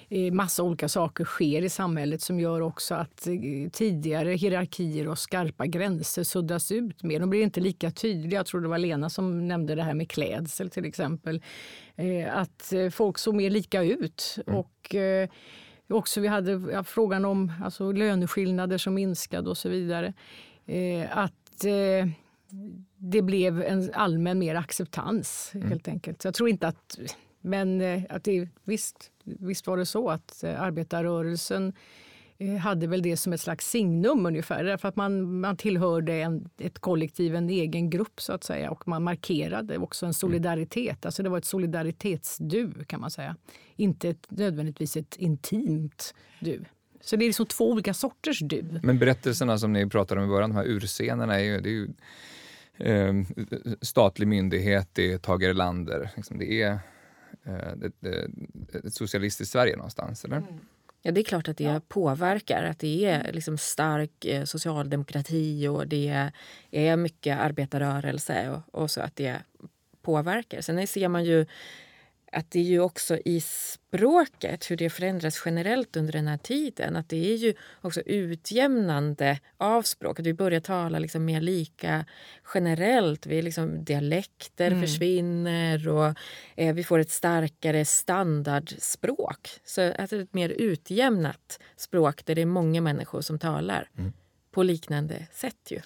[0.08, 5.18] eh, massa olika saker sker i samhället som gör också att eh, tidigare hierarkier och
[5.18, 7.20] skarpa gränser suddas ut mer.
[7.20, 8.38] De blir inte lika tydliga.
[8.38, 11.42] Jag tror det var Lena som nämnde det här med klädsel till exempel.
[11.96, 14.36] Eh, att folk såg mer lika ut.
[14.46, 14.58] Mm.
[14.58, 14.94] Och
[15.92, 20.12] Också vi hade ja, frågan om alltså, löneskillnader som minskade och så vidare.
[20.66, 22.08] Eh, att eh,
[22.96, 25.68] det blev en allmän mer acceptans mm.
[25.68, 26.22] helt enkelt.
[26.22, 26.98] Så jag tror inte att...
[27.44, 31.72] Men eh, att det, visst, visst var det så att eh, arbetarrörelsen
[32.60, 34.64] hade väl det som ett slags signum ungefär.
[34.64, 38.70] Därför att man, man tillhörde en, ett kollektiv, en egen grupp så att säga.
[38.70, 41.06] Och man markerade också en solidaritet.
[41.06, 43.36] Alltså det var ett solidaritetsdu kan man säga.
[43.76, 46.64] Inte ett, nödvändigtvis ett intimt du.
[47.00, 48.80] Så det är liksom två olika sorters du.
[48.82, 51.72] Men berättelserna som ni pratade om i början, de här urscenerna, är ju, det är
[51.72, 51.88] ju
[52.76, 53.14] eh,
[53.80, 56.10] statlig myndighet, det är Tage Erlander.
[56.16, 56.72] Liksom det är
[57.44, 58.30] eh, det, det,
[58.84, 60.36] ett socialistiskt Sverige någonstans, eller?
[60.36, 60.58] Mm.
[61.02, 61.80] Ja, det är klart att det ja.
[61.88, 62.64] påverkar.
[62.64, 66.30] Att det är liksom stark eh, socialdemokrati och det
[66.70, 69.36] är mycket arbetarrörelse och, och så att det
[70.02, 70.60] påverkar.
[70.60, 71.46] Sen ser man ju
[72.32, 76.96] att det är ju också i språket, hur det förändras generellt under den här tiden,
[76.96, 80.26] att det är ju också utjämnande av språket.
[80.26, 82.04] Vi börjar tala liksom mer lika
[82.54, 83.26] generellt.
[83.26, 84.80] Vi liksom, dialekter mm.
[84.80, 86.14] försvinner och
[86.56, 89.48] eh, vi får ett starkare standardspråk.
[89.64, 94.12] Så alltså ett mer utjämnat språk där det är många människor som talar mm.
[94.50, 95.70] på liknande sätt.
[95.70, 95.80] ju.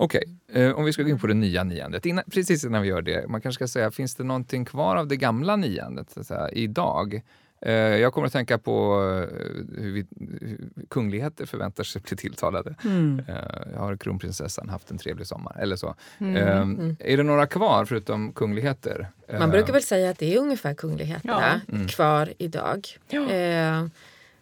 [0.00, 0.62] Okej, okay.
[0.62, 2.06] eh, om vi ska gå in på det nya niandet.
[2.06, 5.08] Innan, precis innan vi gör det, man kanske ska säga, finns det någonting kvar av
[5.08, 7.22] det gamla niandet så att säga, idag?
[7.60, 10.06] Eh, jag kommer att tänka på eh, hur, vi,
[10.40, 12.74] hur kungligheter förväntar sig bli tilltalade.
[12.84, 13.22] Mm.
[13.28, 15.56] Eh, har kronprinsessan haft en trevlig sommar?
[15.60, 15.94] Eller så.
[16.18, 16.36] Mm.
[16.36, 16.96] Eh, mm.
[17.00, 19.08] Är det några kvar förutom kungligheter?
[19.38, 21.74] Man brukar väl säga att det är ungefär kungligheterna ja.
[21.74, 21.88] Mm.
[21.88, 22.86] kvar idag.
[23.08, 23.30] Ja.
[23.30, 23.86] Eh,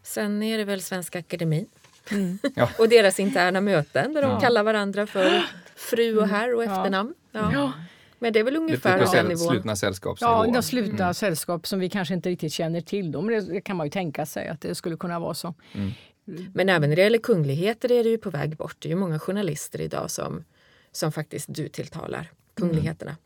[0.03, 1.67] sen är det väl Svenska Akademin
[2.11, 2.39] Mm.
[2.55, 2.69] Ja.
[2.79, 4.41] och deras interna möten där de ja.
[4.41, 5.43] kallar varandra för
[5.77, 7.15] fru och herr och efternamn.
[7.33, 7.73] Ja.
[8.19, 9.49] Men det är väl ungefär den nivån.
[9.49, 10.47] Slutna sällskapsnivån.
[10.47, 11.15] Ja, de slutna mm.
[11.15, 13.13] sällskap som vi kanske inte riktigt känner till.
[13.13, 13.27] Dem.
[13.27, 15.55] Det kan man ju tänka sig att det skulle kunna vara så.
[15.73, 15.93] Mm.
[16.55, 18.77] Men även när det gäller kungligheter är det ju på väg bort.
[18.79, 20.45] Det är ju många journalister idag som,
[20.93, 23.17] som faktiskt du tilltalar kungligheterna.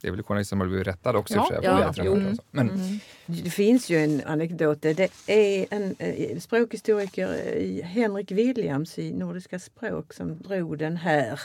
[0.00, 2.36] Det är väl journalister som har blivit rättade också ja, ja, mm.
[2.50, 2.70] Men.
[2.70, 2.98] Mm.
[3.26, 4.82] Det finns ju en anekdot.
[4.82, 11.40] Det är en eh, språkhistoriker, Henrik Williams i Nordiska språk som drog den här.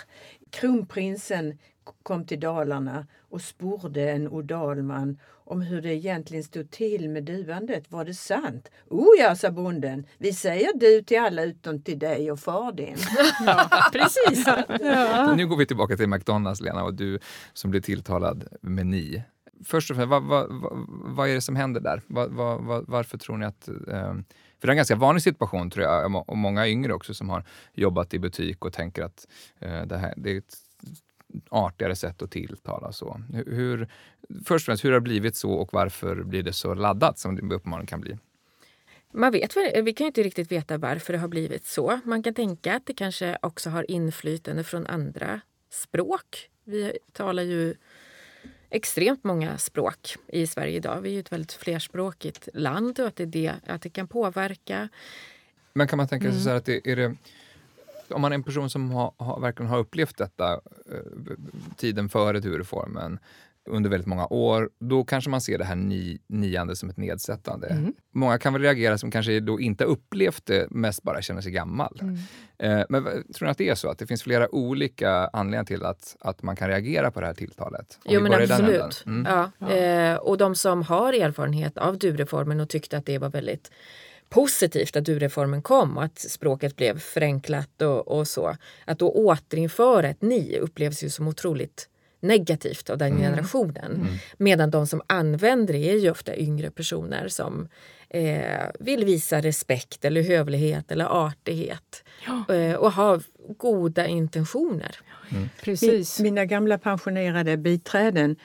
[0.49, 1.57] Kronprinsen
[2.03, 5.17] kom till Dalarna och sporde en odalman
[5.51, 7.91] om hur det egentligen stod till med duandet.
[7.91, 8.71] Var det sant?
[8.89, 10.05] O ja, sa bonden.
[10.17, 12.95] Vi säger du till alla utom till dig och far din.
[13.45, 14.47] Ja, precis.
[14.81, 15.33] Ja.
[15.35, 17.19] Nu går vi tillbaka till McDonalds, Lena, och du
[17.53, 19.23] som blir tilltalad med ni.
[19.65, 22.01] Först och främst, vad, vad, vad, vad är det som händer där?
[22.91, 23.67] varför tror ni att...
[23.67, 24.13] Eh,
[24.59, 27.43] för det är en ganska vanlig situation, tror jag, och många yngre också som har
[27.73, 29.27] jobbat i butik och tänker att
[29.59, 30.55] eh, det, här, det är ett
[31.49, 32.91] artigare sätt att tilltala.
[32.91, 33.21] Så.
[33.33, 33.87] Hur,
[34.45, 37.35] först och främst, hur har det blivit så och varför blir det så laddat som
[37.35, 38.17] det uppenbarligen kan bli?
[39.13, 41.99] Man vet, vi kan inte riktigt veta varför det har blivit så.
[42.03, 46.49] Man kan tänka att det kanske också har inflytande från andra språk.
[46.63, 47.75] Vi talar ju
[48.69, 51.01] extremt många språk i Sverige idag.
[51.01, 54.89] Vi är ett väldigt flerspråkigt land och att det, det, att det kan påverka.
[55.73, 56.43] Men kan man tänka sig mm.
[56.43, 57.15] så här att det, är det
[58.11, 60.59] om man är en person som har, har, verkligen har upplevt detta eh,
[61.77, 63.19] tiden före du-reformen
[63.69, 67.67] under väldigt många år, då kanske man ser det här ni, niande som ett nedsättande.
[67.67, 67.93] Mm.
[68.13, 71.99] Många kan väl reagera som kanske då inte upplevt det, mest bara känner sig gammal.
[72.01, 72.17] Mm.
[72.57, 73.89] Eh, men tror ni att det är så?
[73.89, 77.33] Att det finns flera olika anledningar till att, att man kan reagera på det här
[77.33, 77.99] tilltalet?
[78.05, 79.03] Om jo men absolut.
[79.05, 79.25] Mm.
[79.29, 79.51] Ja.
[79.57, 79.75] ja.
[79.75, 83.71] Eh, och de som har erfarenhet av du-reformen och tyckte att det var väldigt
[84.31, 88.55] positivt att du-reformen kom och att språket blev förenklat och, och, så.
[88.85, 91.89] Att då återinföra ett ni upplevs ju som otroligt
[92.19, 93.21] negativt av den mm.
[93.21, 93.95] generationen.
[93.95, 94.07] Mm.
[94.37, 97.67] Medan de som använder det är ju ofta yngre personer som
[98.09, 102.55] eh, vill visa respekt eller hövlighet eller artighet ja.
[102.55, 103.21] eh, och har
[103.57, 104.95] goda intentioner.
[105.31, 105.49] Mm.
[105.61, 106.19] Precis.
[106.19, 108.35] Mina gamla pensionerade biträden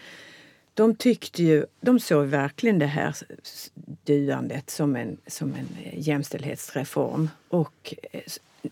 [0.76, 3.16] de tyckte ju, de såg verkligen det här
[4.04, 5.68] duandet som en, som en
[6.00, 8.20] jämställdhetsreform och eh,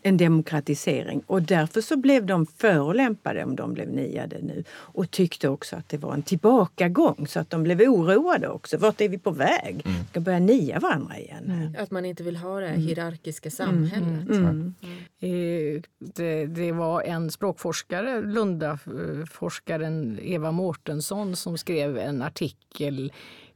[0.01, 1.23] en demokratisering.
[1.27, 5.89] Och därför så blev de förolämpade om de blev niade nu och tyckte också att
[5.89, 8.77] det var en tillbakagång så att de blev oroade också.
[8.77, 9.81] Vart är vi på väg?
[9.85, 10.03] Mm.
[10.09, 11.43] Ska börja nia varandra igen?
[11.45, 11.75] Mm.
[11.79, 12.81] Att man inte vill ha det mm.
[12.81, 14.29] hierarkiska samhället.
[14.29, 14.45] Mm.
[14.45, 14.73] mm.
[15.19, 15.81] mm.
[15.99, 23.04] Det, det, var en språkforskare, Lundaforskaren Eva Mårtensson som skrev en artikel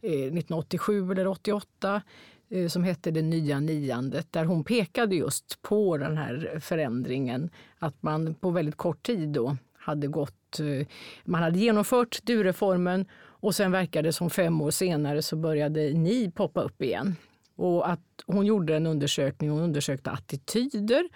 [0.01, 2.01] 1987 eh, eller 88
[2.49, 7.49] eh, som hette Det nya niandet där hon pekade just på den här förändringen.
[7.79, 10.59] Att man på väldigt kort tid då hade gått...
[10.59, 10.87] Eh,
[11.23, 13.05] man hade genomfört du-reformen
[13.41, 17.15] och sen verkade det som fem år senare så började ni poppa upp igen.
[17.55, 21.09] Och att hon gjorde en undersökning, hon undersökte attityder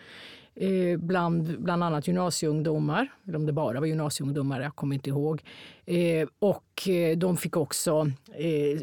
[0.55, 5.43] eh, bland bland annat gymnasieungdomar, eller om det bara var gymnasieungdomar, jag kommer inte ihåg.
[5.85, 8.81] Eh, och eh, de fick också eh,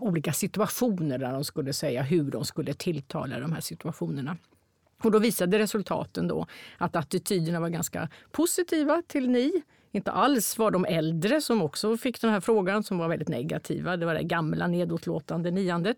[0.00, 4.36] olika situationer där de skulle säga hur de skulle tilltala de här situationerna.
[5.02, 6.46] Och då visade resultaten då
[6.78, 12.20] att attityderna var ganska positiva till ni inte alls var de äldre som också fick
[12.20, 13.96] den här frågan som var väldigt negativa.
[13.96, 15.96] Det var det gamla nedåtlåtande niandet.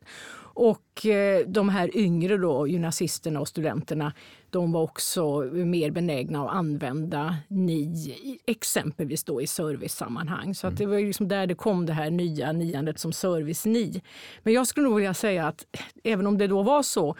[0.54, 4.12] Och eh, de här yngre då, gymnasisterna och studenterna,
[4.50, 10.54] de var också mer benägna att använda ni, exempelvis då i servicesammanhang.
[10.54, 14.02] Så att det var liksom där det kom det här nya niandet som service-ni.
[14.42, 15.64] Men jag skulle nog vilja säga att
[16.04, 17.16] även om det då var så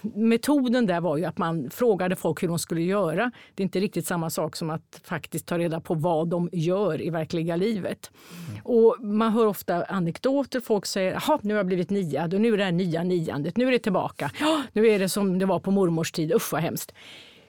[0.00, 3.30] metoden där var ju att man frågade folk hur de skulle göra.
[3.54, 7.02] Det är inte riktigt samma sak som att faktiskt ta reda på vad de gör
[7.02, 8.10] i verkliga livet.
[8.48, 8.60] Mm.
[8.64, 10.60] Och man hör ofta anekdoter.
[10.60, 13.56] Folk säger att nu har jag blivit niad och nu är det här nya niandet.
[13.56, 14.30] Nu är det tillbaka.
[14.72, 16.32] Nu är det som det var på mormors tid.
[16.32, 16.94] Usch vad hemskt.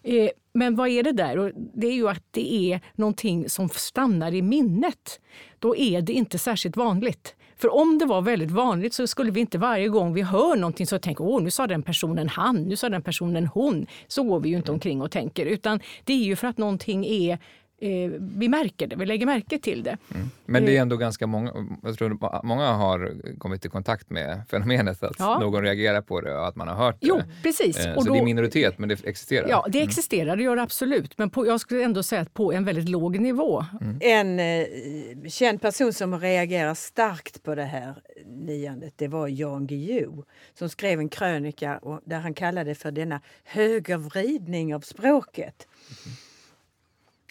[0.03, 1.37] Eh, men vad är det där?
[1.37, 5.19] Och det är ju att det är någonting som stannar i minnet.
[5.59, 7.35] Då är det inte särskilt vanligt.
[7.57, 10.87] För om det var väldigt vanligt så skulle vi inte varje gång vi hör någonting
[10.87, 13.87] så tänka åh nu sa den personen han, nu sa den personen hon.
[14.07, 17.05] Så går vi ju inte omkring och tänker utan det är ju för att någonting
[17.05, 17.39] är
[17.77, 19.97] eh, vi märker det, vi lägger märke till det.
[20.13, 20.29] Mm.
[20.45, 20.81] Men det är eh.
[20.81, 21.51] ändå ganska många,
[21.83, 25.39] jag tror många har kommit i kontakt med fenomenet att ja.
[25.39, 27.07] någon reagerar på det och att man har hört det.
[27.07, 27.77] Jo, precis.
[27.77, 29.47] Eh, så och då, det är minoritet, men det existerar?
[29.49, 29.87] Ja, det mm.
[29.87, 31.17] existerar, det gör det absolut.
[31.17, 33.65] Men på, jag skulle ändå säga att på en väldigt låg nivå.
[33.81, 33.97] Mm.
[34.01, 40.23] En eh, känd person som reagerar starkt på det här niandet, det var Jan Guillou
[40.53, 45.67] som skrev en krönika där han kallade det för denna högervridning av språket.
[46.05, 46.17] Mm.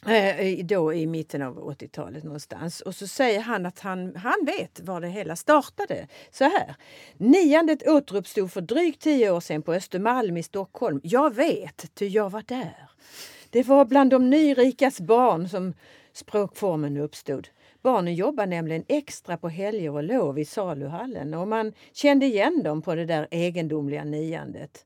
[0.07, 2.81] Eh, då i mitten av 80-talet någonstans.
[2.81, 6.09] Och så säger han att han, han vet var det hela startade.
[6.31, 6.75] Så här.
[7.17, 11.01] Niandet återuppstod för drygt tio år sedan på Östermalm i Stockholm.
[11.03, 12.91] Jag vet, ty jag var där.
[13.51, 15.75] Det var bland de nyrikas barn som
[16.13, 17.49] språkformen uppstod.
[17.83, 22.83] Barnen jobbade nämligen extra på helger och lov i saluhallen och man kände igen dem
[22.83, 24.85] på det där egendomliga niandet.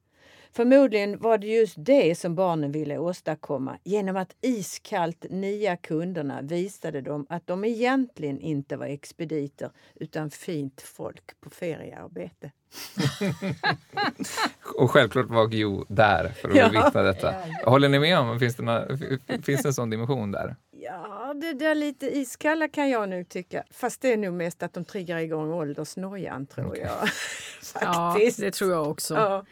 [0.58, 3.78] Förmodligen var det just det som barnen ville åstadkomma.
[3.84, 10.80] Genom att iskallt nia kunderna visade de att de egentligen inte var expediter utan fint
[10.80, 12.52] folk på feriearbete.
[14.74, 16.68] Och självklart var Guillou där för att Ja.
[16.68, 17.34] bevittna detta.
[17.64, 18.96] Håller ni med om, finns det, några,
[19.42, 20.56] finns det en sån dimension där?
[20.70, 23.64] Ja, det där lite iskalla kan jag nog tycka.
[23.70, 27.08] Fast det är nog mest att de triggar igång åldersnojan tror jag.
[27.80, 29.14] Ja, det tror jag också.
[29.14, 29.44] Ja.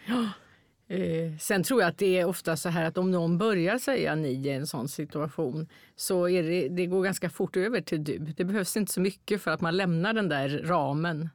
[0.89, 4.14] Eh, sen tror jag att det är ofta så här att om någon börjar säga
[4.14, 8.18] ni i en sån situation så är det, det går ganska fort över till du.
[8.18, 11.28] Det behövs inte så mycket för att man lämnar den där ramen.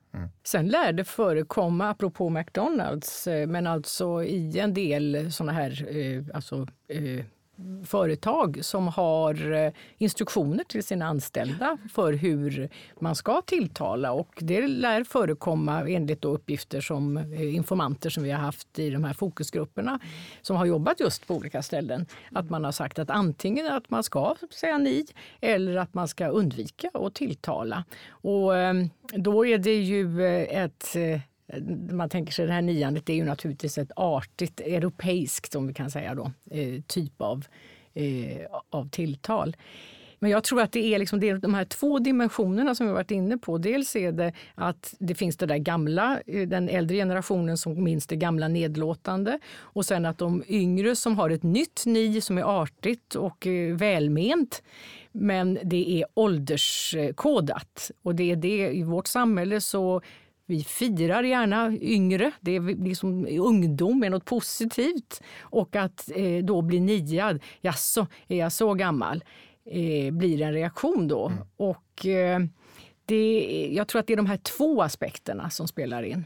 [0.43, 6.23] Sen lär det förekomma, apropå McDonalds, eh, men alltså i en del såna här eh,
[6.33, 7.25] alltså, eh,
[7.85, 14.11] företag som har eh, instruktioner till sina anställda för hur man ska tilltala.
[14.11, 18.89] Och det lär förekomma enligt då uppgifter som eh, informanter som vi har haft i
[18.89, 19.99] de här fokusgrupperna
[20.41, 22.05] som har jobbat just på olika ställen.
[22.31, 25.05] Att man har sagt att antingen att man ska säga ni
[25.41, 27.83] eller att man ska undvika att tilltala.
[28.09, 30.95] Och ehm, då är det ju eh, ett
[31.53, 31.61] Eh,
[31.93, 35.91] man tänker sig det här niandet är ju naturligtvis ett artigt, europeiskt om vi kan
[35.91, 37.45] säga då, eh, typ av,
[37.93, 39.55] eh, av tilltal.
[40.23, 42.93] Men jag tror att det är, liksom, det är de här två dimensionerna som vi
[42.93, 43.57] varit inne på.
[43.57, 48.07] Dels är det att det finns det där gamla, eh, den äldre generationen som minns
[48.07, 49.39] det gamla nedlåtande.
[49.57, 53.75] Och sen att de yngre som har ett nytt ni som är artigt och eh,
[53.75, 54.63] välment.
[55.11, 57.91] Men det är ålderskodat.
[58.01, 60.01] Och det är det i vårt samhälle så
[60.51, 65.21] vi firar gärna yngre, det är liksom ungdom är något positivt.
[65.41, 69.23] Och att eh, då bli niad, jaså, är jag så gammal?
[69.65, 71.31] Eh, blir en reaktion då.
[71.57, 72.39] Och eh,
[73.05, 76.25] det, jag tror att det är de här två aspekterna som spelar in.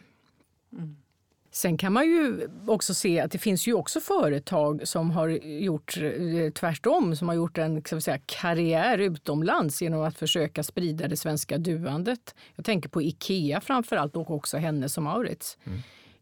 [1.55, 5.97] Sen kan man ju också se att det finns ju också företag som har gjort
[5.97, 11.17] eh, tvärtom, som har gjort en ska säga, karriär utomlands genom att försöka sprida det
[11.17, 12.35] svenska duandet.
[12.55, 15.57] Jag tänker på Ikea framför allt och också Hennes och Mauritz.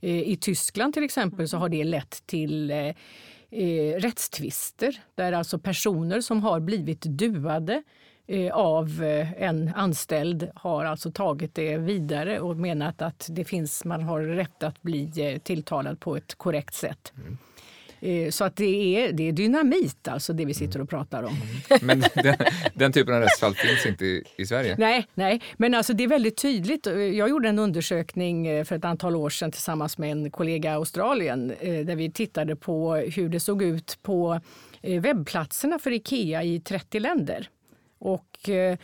[0.02, 2.78] Eh, I Tyskland till exempel så har det lett till eh,
[3.50, 7.84] eh, rättstvister där alltså personer som har blivit duade
[8.54, 14.04] av eh, en anställd har alltså tagit det vidare och menat att det finns, man
[14.04, 17.14] har rätt att bli eh, tilltalad på ett korrekt sätt.
[18.00, 21.38] Eh, Så att det är, det är dynamit alltså det vi sitter och pratar om.
[21.82, 22.36] Men den,
[22.74, 24.76] den typen av rättsfall finns inte i, i Sverige.
[24.80, 26.86] Nej, nej, men alltså det är väldigt tydligt.
[26.86, 30.74] Jag gjorde en undersökning eh, för ett antal år sedan tillsammans med en kollega i
[30.74, 34.40] Australien eh, där vi tittade på hur det såg ut på
[34.82, 37.50] eh, webbplatserna för Ikea i 30 länder.
[38.04, 38.78] Och eh,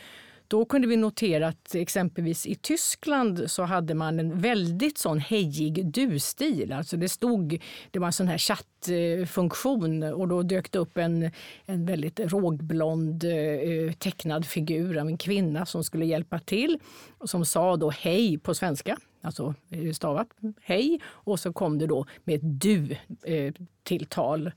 [0.48, 5.86] då kunde vi notera att exempelvis i Tyskland så hade man en väldigt sån hejig
[5.86, 6.72] du-stil.
[6.72, 11.30] Alltså det stod, det var en sån här chattfunktion och då dök det upp en,
[11.66, 16.78] en väldigt rågblond eh, tecknad figur av en kvinna som skulle hjälpa till
[17.18, 20.28] och som sa då hej på svenska, alltså eh, stavat
[20.62, 21.00] hej.
[21.06, 24.52] Och så kom det då med ett du-tilltal Eh,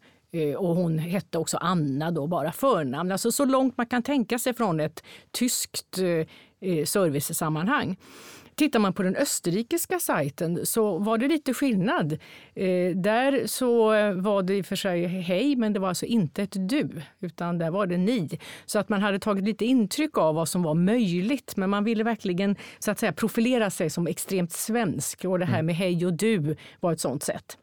[0.57, 3.11] och hon hette också Anna, då, bara förnamn.
[3.11, 7.97] Alltså så långt man kan tänka sig från ett tyskt eh, eh, servicesammanhang.
[8.55, 12.13] Tittar man på den österrikiska sajten så var det lite skillnad.
[12.53, 13.87] Eh, där så
[14.21, 17.57] var det i och för sig hej, men det var alltså inte ett du, utan
[17.57, 18.39] där var det ni.
[18.65, 22.03] Så att man hade tagit lite intryck av vad som var möjligt, men man ville
[22.03, 25.25] verkligen så att säga profilera sig som extremt svensk.
[25.25, 27.57] Och det här med hej och du var ett sånt sätt.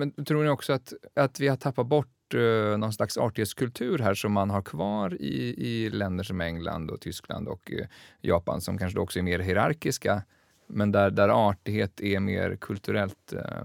[0.00, 4.14] Men tror ni också att, att vi har tappat bort eh, någon slags artighetskultur här
[4.14, 7.86] som man har kvar i, i länder som England och Tyskland och eh,
[8.20, 10.22] Japan som kanske då också är mer hierarkiska
[10.66, 13.64] men där, där artighet är mer kulturellt eh,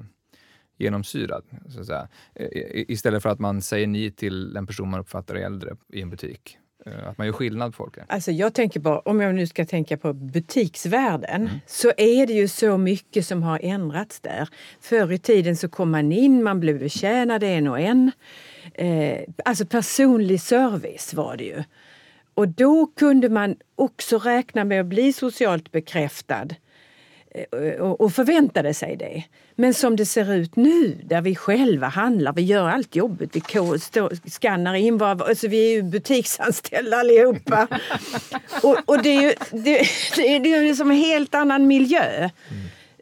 [0.77, 1.43] genomsyrad.
[1.69, 2.07] Så att säga.
[2.35, 5.75] Eh, I- istället för att man säger ni till en person man uppfattar är äldre
[5.93, 6.57] i en butik.
[6.89, 7.97] Eh, att man gör skillnad på folk.
[8.07, 12.47] Alltså jag tänker bara, om jag nu ska tänka på butiksvärlden, så är det ju
[12.47, 14.49] så mycket som har ändrats där.
[14.81, 18.11] Förr i tiden så kom man in, man blev betjänad en och en.
[18.73, 21.63] Eh, alltså personlig service var det ju.
[22.33, 26.47] Och då kunde man också räkna med att bli socialt bekräftad
[27.79, 29.23] och och förväntade sig det.
[29.55, 33.41] Men som det ser ut nu, där vi själva handlar, vi gör allt jobbet, vi
[34.29, 37.67] skannar in, vad, alltså vi är ju butiksanställda allihopa.
[38.63, 39.81] och, och det är ju det,
[40.15, 42.29] det är, det är ju som en helt annan miljö.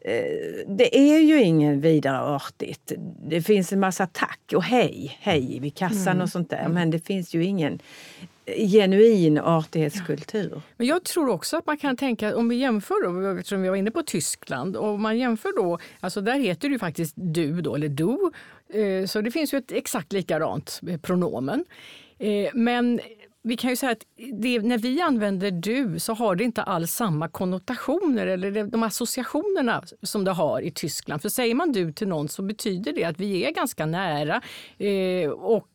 [0.05, 2.91] Eh, Det är ju ingen vidare artigt.
[3.27, 6.67] Det finns en massa tack och hej, hej vid kassan och sånt där.
[6.67, 7.79] Men det finns ju ingen
[8.47, 10.61] genuin artighetskultur.
[10.77, 13.75] Men jag tror också att man kan tänka, om vi jämför då, eftersom vi var
[13.75, 17.61] inne på Tyskland, och om man jämför då, alltså där heter det ju faktiskt du
[17.61, 18.31] då, eller du,
[18.73, 21.65] Eh, så det finns ju ett exakt likadant pronomen.
[22.19, 22.99] Eh, men
[23.43, 24.05] vi kan ju säga att
[24.41, 29.83] det, när vi använder du så har det inte alls samma konnotationer eller de associationerna
[30.01, 31.21] som det har i Tyskland.
[31.21, 34.41] För säger man du till någon så betyder det att vi är ganska nära.
[34.77, 35.72] Eh, och eh,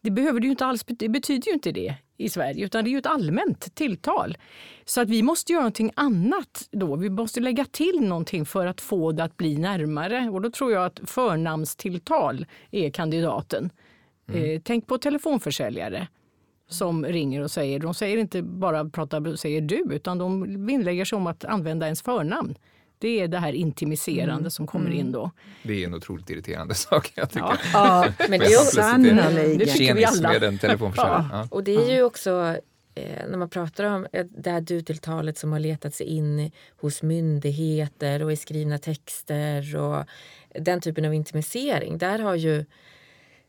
[0.00, 2.92] det, behöver det, inte alls, det betyder ju inte det i Sverige, utan det är
[2.92, 4.36] ju ett allmänt tilltal.
[4.84, 6.96] Så att vi måste göra någonting annat då.
[6.96, 10.30] Vi måste lägga till någonting för att få det att bli närmare.
[10.30, 13.70] Och då tror jag att förnamnstilltal är kandidaten.
[14.28, 14.44] Mm.
[14.44, 16.08] Eh, tänk på telefonförsäljare
[16.68, 21.16] som ringer och säger, de säger inte bara prata, säger du, utan de vinnlägger sig
[21.16, 22.54] om att använda ens förnamn.
[22.98, 24.50] Det är det här intimiserande mm.
[24.50, 25.30] som kommer in då.
[25.62, 27.12] Det är en otroligt irriterande sak.
[27.14, 27.58] Jag tycker.
[27.72, 29.58] Ja, ja men det är sannolikt.
[29.58, 30.28] Det tycker vi alla.
[30.28, 31.28] med en telefonförsäljare.
[31.32, 31.48] Ja.
[31.50, 32.56] Och det är ju också
[32.94, 34.06] eh, när man pratar om
[34.38, 40.04] det här du-tilltalet som har letat sig in hos myndigheter och i skrivna texter och
[40.54, 41.98] den typen av intimisering.
[41.98, 42.64] Där har ju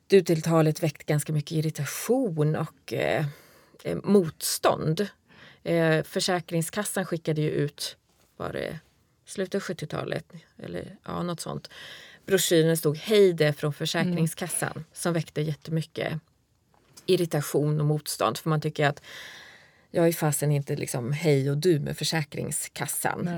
[0.07, 3.25] du-tilltalet väckt ganska mycket irritation och eh,
[3.83, 5.07] eh, motstånd.
[5.63, 7.97] Eh, Försäkringskassan skickade ju ut,
[8.37, 8.79] var det
[9.27, 11.69] slutet av 70-talet eller ja, något sånt.
[12.25, 14.83] Broschyren stod Hej det från Försäkringskassan mm.
[14.93, 16.19] som väckte jättemycket
[17.05, 19.01] irritation och motstånd för man tycker att
[19.91, 23.29] jag är fasen inte liksom hej och du med Försäkringskassan.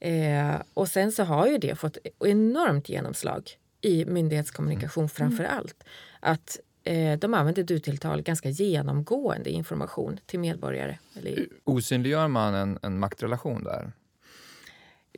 [0.00, 5.08] Eh, och sen så har ju det fått enormt genomslag i myndighetskommunikation mm.
[5.08, 5.84] framför allt.
[6.20, 10.98] Att eh, de använder du-tilltal ganska genomgående information till medborgare.
[11.14, 11.46] Eller...
[11.64, 13.92] Osynliggör man en, en maktrelation där?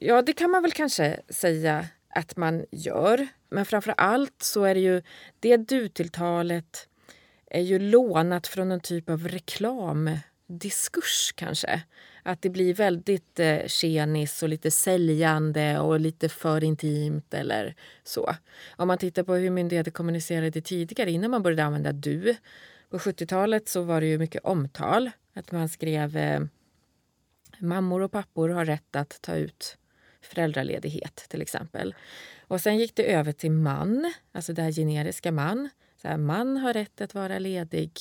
[0.01, 3.29] Ja, det kan man väl kanske säga att man gör.
[3.51, 5.03] Men framför allt så är det ju
[5.41, 6.89] det du-tilltalet
[7.51, 11.83] är ju lånat från en typ av reklamdiskurs kanske.
[12.23, 17.75] Att det blir väldigt eh, tjenis och lite säljande och lite för intimt eller
[18.05, 18.35] så.
[18.77, 22.37] Om man tittar på hur myndigheter kommunicerade tidigare innan man började använda du.
[22.91, 25.11] På 70-talet så var det ju mycket omtal.
[25.35, 26.41] Att man skrev eh,
[27.59, 29.79] mammor och pappor har rätt att ta ut
[30.29, 31.95] föräldraledighet till exempel.
[32.41, 35.69] Och sen gick det över till man, alltså det här generiska man.
[36.03, 37.93] Så här, man har rätt att vara ledig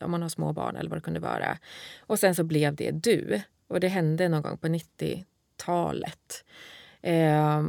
[0.00, 1.58] om man har små barn eller vad det kunde vara.
[1.98, 3.40] Och sen så blev det du.
[3.68, 6.44] Och det hände någon gång på 90-talet.
[7.02, 7.62] Eh,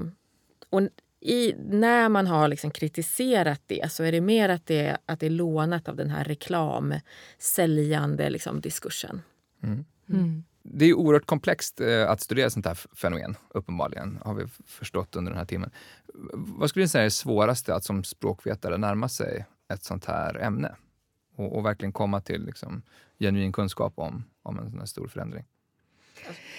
[0.69, 0.81] och
[1.19, 5.25] i, när man har liksom kritiserat det så är det mer att det, att det
[5.25, 9.21] är lånat av den här reklamsäljande liksom, diskursen.
[9.63, 9.85] Mm.
[10.09, 10.43] Mm.
[10.73, 15.31] Det är oerhört komplext eh, att studera sånt här fenomen, uppenbarligen, har vi förstått under
[15.31, 15.71] den här timmen.
[16.33, 20.39] Vad skulle du säga är det svåraste att som språkvetare närma sig ett sånt här
[20.39, 20.75] ämne?
[21.37, 22.81] och, och verkligen komma till liksom,
[23.19, 25.45] genuin kunskap om, om en sån här stor förändring.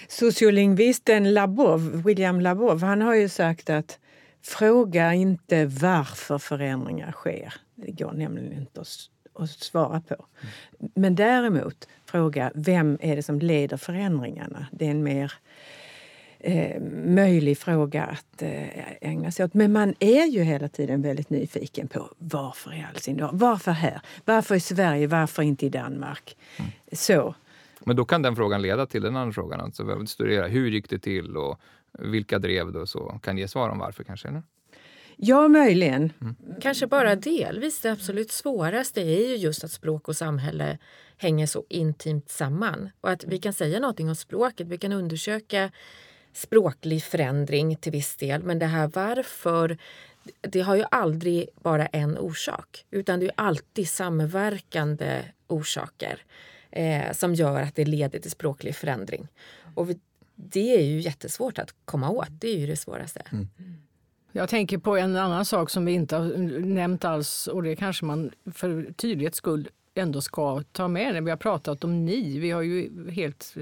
[0.07, 3.99] Sociolingvisten Labov, William Labov, han har ju sagt att
[4.41, 7.53] fråga inte varför förändringar sker.
[7.75, 8.87] Det går nämligen inte att,
[9.43, 10.25] att svara på.
[10.95, 14.67] Men däremot fråga vem är det som leder förändringarna?
[14.71, 15.33] Det är en mer
[16.39, 19.53] eh, möjlig fråga att eh, ägna sig åt.
[19.53, 23.29] Men man är ju hela tiden väldigt nyfiken på varför i all sin dag?
[23.33, 24.01] Varför här?
[24.25, 25.07] Varför i Sverige?
[25.07, 26.37] Varför inte i Danmark?
[26.57, 26.71] Mm.
[26.91, 27.35] Så.
[27.79, 29.61] Men då kan den frågan leda till den andra frågan.
[29.61, 31.59] Alltså, studera hur gick det till och
[31.99, 33.19] vilka drev det och så.
[33.23, 34.27] Kan ge svar om varför kanske?
[34.27, 34.43] Eller?
[35.21, 36.13] Ja, möjligen.
[36.21, 36.35] Mm.
[36.61, 37.81] Kanske bara delvis.
[37.81, 40.77] Det absolut svåraste är ju just att språk och samhälle
[41.17, 42.89] hänger så intimt samman.
[43.01, 44.67] Och att vi kan säga någonting om språket.
[44.67, 45.71] Vi kan undersöka
[46.33, 48.43] språklig förändring till viss del.
[48.43, 49.77] Men det här varför,
[50.41, 52.85] det har ju aldrig bara en orsak.
[52.91, 56.23] Utan det är alltid samverkande orsaker
[56.71, 59.27] eh, som gör att det leder till språklig förändring.
[59.75, 59.99] Och vi,
[60.35, 62.29] det är ju jättesvårt att komma åt.
[62.29, 63.21] Det är ju det svåraste.
[63.31, 63.47] Mm.
[64.31, 68.05] Jag tänker på en annan sak som vi inte har nämnt alls och det kanske
[68.05, 72.39] man för tydlighets skull ändå ska ta med när vi har pratat om ni.
[72.39, 73.53] Vi har ju helt,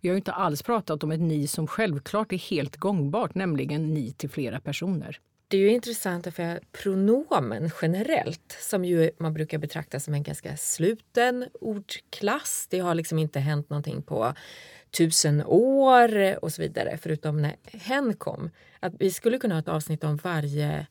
[0.00, 4.12] vi har inte alls pratat om ett ni som självklart är helt gångbart, nämligen ni
[4.12, 5.20] till flera personer.
[5.50, 10.56] Det är ju intressant för pronomen generellt, som ju man brukar betrakta som en ganska
[10.56, 12.66] sluten ordklass.
[12.70, 14.34] Det har liksom inte hänt någonting på
[14.90, 18.50] tusen år och så vidare, förutom när hen kom.
[18.80, 20.86] Att vi skulle kunna ha ett avsnitt om varje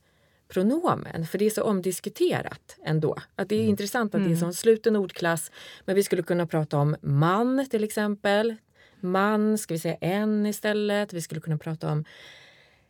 [0.48, 1.26] pronomen.
[1.26, 3.16] För det är så omdiskuterat ändå.
[3.36, 3.70] Att det är mm.
[3.70, 4.54] intressant att det är en mm.
[4.54, 5.52] sluten ordklass.
[5.86, 8.56] Men vi skulle kunna prata om man till exempel.
[9.00, 11.14] Man, ska vi säga en istället?
[11.14, 12.06] Vi skulle kunna prata om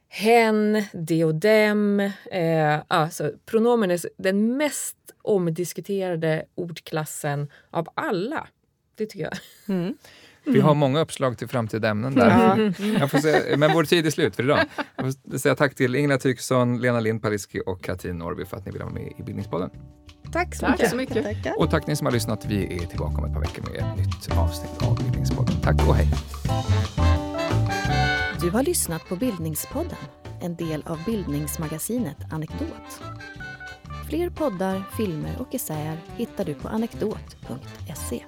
[0.10, 2.12] hen, de och dem.
[2.32, 8.48] Eh, alltså, pronomen är den mest omdiskuterade ordklassen av alla.
[8.96, 9.38] Det tycker jag.
[9.76, 9.98] Mm.
[10.48, 12.58] Vi har många uppslag till framtida ämnen där.
[13.00, 14.60] Jag får säga, men vår tid är slut för idag.
[14.96, 18.66] Jag får säga tack till Ingela Tyrkesson, Lena Lind Paliski och Katrin Norby för att
[18.66, 19.70] ni ville vara med i Bildningspodden.
[20.32, 20.90] Tack så Tack mycket.
[20.90, 21.56] så mycket.
[21.58, 22.46] Och tack ni som har lyssnat.
[22.46, 25.56] Vi är tillbaka om ett par veckor med ett nytt avsnitt av Bildningspodden.
[25.62, 26.08] Tack och hej!
[28.42, 29.98] Du har lyssnat på Bildningspodden,
[30.42, 33.02] en del av bildningsmagasinet Anekdot.
[34.10, 38.24] Fler poddar, filmer och essäer hittar du på anekdot.se.